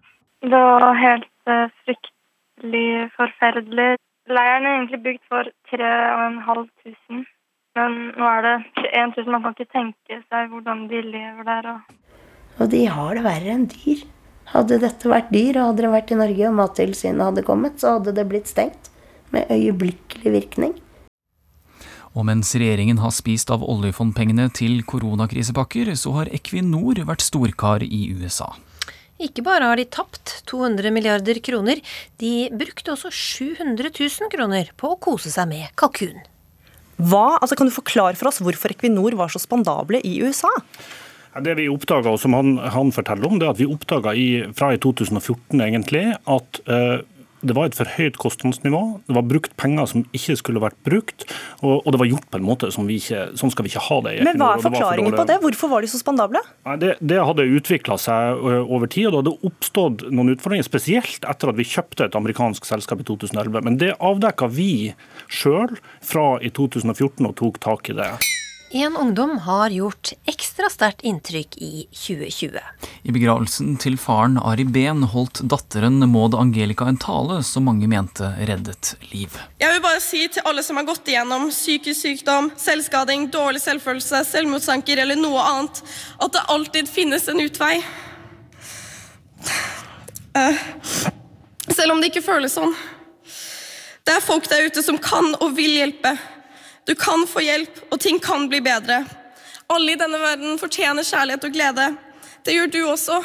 [0.45, 3.95] Det var helt uh, fryktelig forferdelig.
[4.31, 7.25] Leiren er egentlig bygd for 3500,
[7.75, 9.31] men nå er det 21 000.
[9.35, 11.71] Man kan ikke tenke seg hvordan de lever der.
[11.73, 12.23] Og,
[12.59, 14.05] og de har det verre enn dyr.
[14.53, 17.97] Hadde dette vært dyr, og hadde det vært i Norge og Mattilsynet hadde kommet, så
[17.97, 18.91] hadde det blitt stengt.
[19.33, 20.75] Med øyeblikkelig virkning.
[22.15, 28.05] Og mens regjeringen har spist av oljefondpengene til koronakrisepakker, så har Equinor vært storkar i
[28.15, 28.53] USA.
[29.19, 31.79] Ikke bare har de tapt 200 milliarder kroner,
[32.19, 36.23] de brukte også 700 000 kroner på å kose seg med kalkun.
[36.95, 40.51] Hva, altså Kan du forklare for oss hvorfor Equinor var så spandable i USA?
[41.43, 44.13] Det vi oppdaga, og som han, han, forteller om, det er at vi oppdaga
[44.55, 47.03] fra i 2014 egentlig, at uh,
[47.45, 48.81] det var et for høyt kostnadsnivå.
[49.07, 51.27] Det var brukt penger som ikke skulle vært brukt.
[51.61, 53.85] Og, og det var gjort på en måte som vi ikke, sånn skal vi ikke
[53.87, 54.15] ha det.
[54.27, 55.39] Men hva er forklaringen på det?
[55.43, 56.41] Hvorfor var de så spandable?
[56.81, 60.67] Det, det hadde utvikla seg over tid, og det hadde oppstått noen utfordringer.
[60.67, 63.61] Spesielt etter at vi kjøpte et amerikansk selskap i 2011.
[63.65, 64.71] Men det avdekka vi
[65.31, 68.13] sjøl fra i 2014 og tok tak i det.
[68.75, 72.59] En ungdom har gjort ekstra sterkt inntrykk i 2020.
[73.07, 78.33] I begravelsen til faren Ari Behn holdt datteren Maud Angelica en tale som mange mente
[78.49, 79.37] reddet liv.
[79.63, 84.25] Jeg vil bare si til alle som har gått igjennom psykisk sykdom, selvskading, dårlig selvfølelse,
[84.33, 85.79] selvmordstanker eller noe annet,
[86.19, 87.79] at det alltid finnes en utvei.
[90.35, 90.67] Uh,
[91.71, 92.75] selv om det ikke føles sånn.
[94.03, 96.17] Det er folk der ute som kan og vil hjelpe.
[96.85, 98.99] Du kan få hjelp, og ting kan bli bedre.
[99.73, 101.85] Alle i denne verden fortjener kjærlighet og glede.
[102.45, 103.15] Det gjør du også.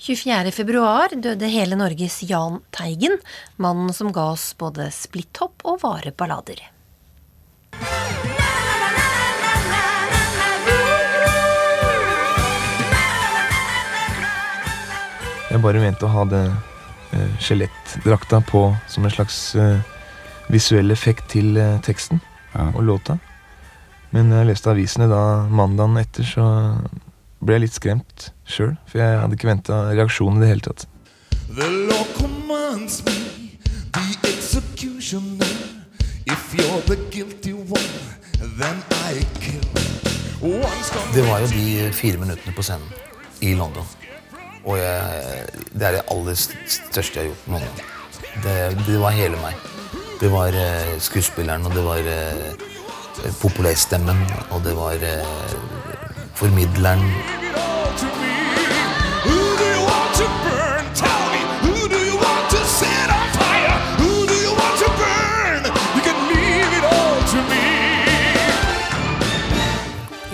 [0.00, 3.14] 24.2 døde hele Norges Jahn Teigen,
[3.62, 6.64] mannen som ga oss både splitthopp og vare ballader.
[15.50, 16.42] Jeg bare mente å ha det
[17.14, 19.78] eh, skjelettdrakta på som en slags eh,
[20.50, 22.20] visuell effekt til eh, teksten
[22.54, 22.70] ja.
[22.74, 23.18] og låta.
[24.10, 26.46] Men jeg leste avisene da mandagen etter, så
[27.40, 28.74] ble jeg litt skremt sjøl.
[28.90, 30.86] For jeg hadde ikke venta reaksjon i det hele tatt.
[31.50, 33.58] The law commands me,
[33.94, 35.54] the executioner.
[36.26, 37.94] If you're the guilty one,
[38.58, 39.70] then I kill.
[41.14, 42.86] Det var jo de fire minuttene på scenen
[43.44, 43.84] i London.
[44.64, 45.42] Og jeg,
[45.72, 47.82] det er det aller største jeg har gjort noen gang.
[48.44, 48.54] Det,
[48.86, 49.79] det var hele meg.
[50.20, 52.52] Det var eh, skuespilleren, og det var eh,
[53.40, 54.18] populærstemmen,
[54.50, 55.54] og det var eh,
[56.36, 57.00] formidleren.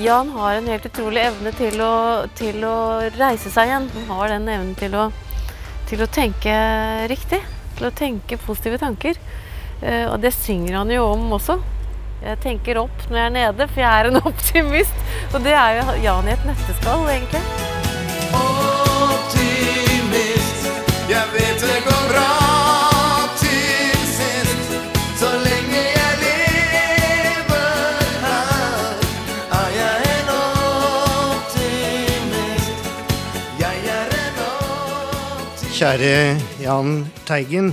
[0.03, 2.77] Jan har en helt utrolig evne til å, til å
[3.21, 3.91] reise seg igjen.
[3.95, 5.09] Han har den evnen til å,
[5.87, 6.61] til å tenke
[7.07, 7.45] riktig.
[7.79, 9.19] Til å tenke positive tanker.
[9.83, 11.59] Eh, og det synger han jo om også.
[12.23, 14.97] Jeg tenker opp når jeg er nede, for jeg er en optimist.
[15.35, 17.43] Og det er jo Jan i et nøtteskall, egentlig.
[19.27, 20.65] Optimist,
[21.13, 22.31] jeg vet det går bra
[23.41, 24.69] til sist.
[25.21, 27.79] Så lenge jeg lever
[28.25, 28.97] her,
[29.61, 30.29] er jeg en
[31.37, 31.91] optimist.
[33.61, 35.69] Jeg er en optimist.
[35.77, 36.17] Kjære
[36.65, 36.91] Jan
[37.29, 37.69] Teigen.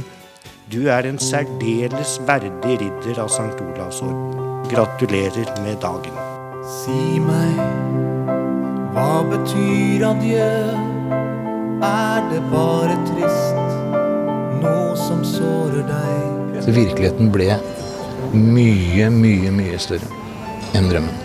[0.73, 3.61] Du er en særdeles verdig ridder av St.
[3.61, 4.39] Olavs orden.
[4.71, 6.15] Gratulerer med dagen.
[6.65, 7.59] Si meg,
[8.95, 10.47] hva betyr adjø?
[11.85, 13.75] Er det bare trist,
[14.63, 16.57] noe som sårer deg?
[16.65, 17.51] Så virkeligheten ble
[18.33, 20.09] mye, mye, mye større
[20.73, 21.21] enn drømmen.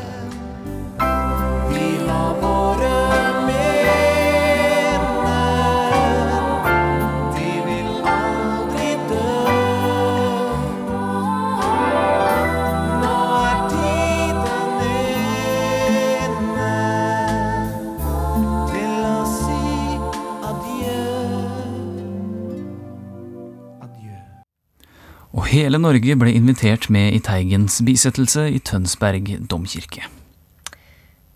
[25.48, 30.02] Hele Norge ble invitert med i Teigens bisettelse i Tønsberg domkirke.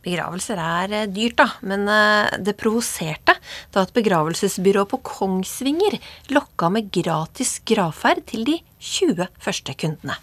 [0.05, 3.39] Begravelser er eh, dyrt, da, men eh, det provoserte
[3.73, 5.97] da et begravelsesbyrå på Kongsvinger
[6.35, 10.19] lokka med gratis gravferd til de 20 første kundene.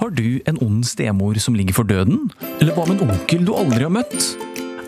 [0.00, 2.32] Har du en ond stemor som ligger for døden?
[2.58, 4.32] Eller hva med en onkel du aldri har møtt?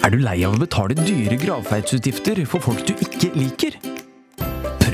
[0.03, 3.79] Er du lei av å betale dyre gravferdsutgifter for folk du ikke liker?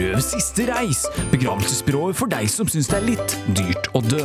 [0.03, 4.25] Prøv Siste reis, begravelsesbyrået for deg som syns det er litt dyrt å dø.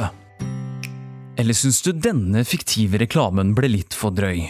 [1.38, 4.48] Eller syns du denne fiktive reklamen ble litt for drøy?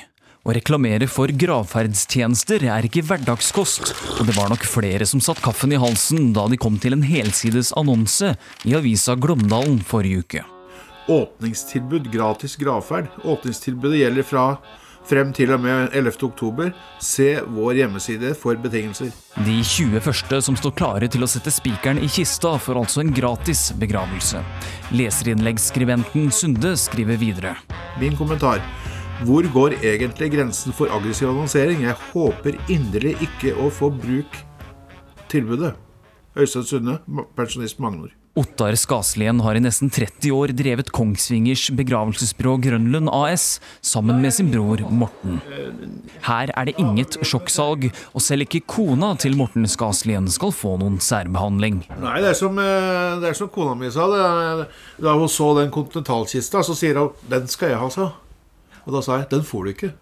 [0.47, 5.75] Å reklamere for gravferdstjenester er ikke hverdagskost, og det var nok flere som satt kaffen
[5.75, 8.31] i halsen da de kom til en helsides annonse
[8.63, 10.47] i avisa Glåmdalen forrige uke.
[11.11, 13.11] Åpningstilbud gratis gravferd.
[13.27, 14.47] Åpningstilbudet gjelder fra
[15.07, 16.17] frem til og med 11.
[16.27, 16.73] oktober.
[17.03, 19.13] Se vår hjemmeside for betingelser.
[19.45, 23.13] De 20 første som står klare til å sette spikeren i kista, får altså en
[23.15, 24.43] gratis begravelse.
[24.95, 27.55] Leserinnleggsskribenten Sunde skriver videre.
[28.01, 28.61] Min kommentar.
[29.25, 31.81] Hvor går egentlig grensen for aggressiv annonsering?
[31.87, 34.37] Jeg håper inderlig ikke å få bruk
[35.31, 35.73] tilbudet.
[36.37, 36.99] Øystein Sunde,
[37.35, 38.11] pensjonist Magnor.
[38.37, 44.51] Ottar Skaslien har i nesten 30 år drevet Kongsvingers begravelsesbyrå Grønlund AS sammen med sin
[44.53, 45.39] bror Morten.
[46.27, 50.99] Her er det inget sjokksalg, og selv ikke kona til Morten Skaslien skal få noen
[51.01, 51.81] særbehandling.
[52.03, 54.05] Nei, det er som, eh, det er som kona mi sa.
[54.11, 54.67] Det,
[55.01, 58.13] da hun så den kontinentalkista, så sier hun 'den skal jeg ha', sa
[58.85, 59.93] Og da sa jeg 'den får du ikke'.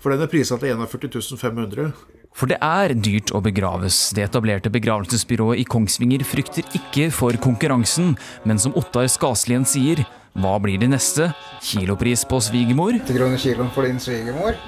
[0.00, 1.92] For den er prisa til 41 500.
[2.34, 4.10] For det er dyrt å begraves.
[4.14, 10.02] Det etablerte begravelsesbyrået i Kongsvinger frykter ikke for konkurransen, men som Ottar Skaslien sier,
[10.34, 11.28] hva blir det neste?
[11.62, 12.98] Kilopris på svigermor?
[12.98, 14.58] 80 kroner kiloen for din svigermor.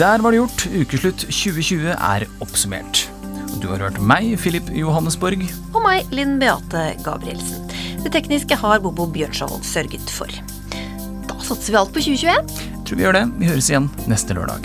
[0.00, 0.64] Der var det gjort.
[0.72, 3.04] Ukeslutt 2020 er oppsummert.
[3.60, 5.44] Du har hørt meg, Filip Johannesborg.
[5.74, 7.68] Og meg, Linn Beate Gabrielsen.
[8.00, 10.32] Det tekniske har Bobo Bjørnskjold sørget for.
[11.44, 12.46] Satser vi alt på 2021.
[12.88, 13.24] Tror vi gjør det.
[13.36, 14.64] Vi høres igjen neste lørdag.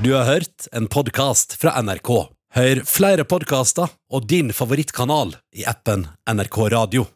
[0.00, 2.12] Du har hørt en podkast fra NRK.
[2.54, 7.10] Hør flere podkaster og din favorittkanal i appen NRK Radio.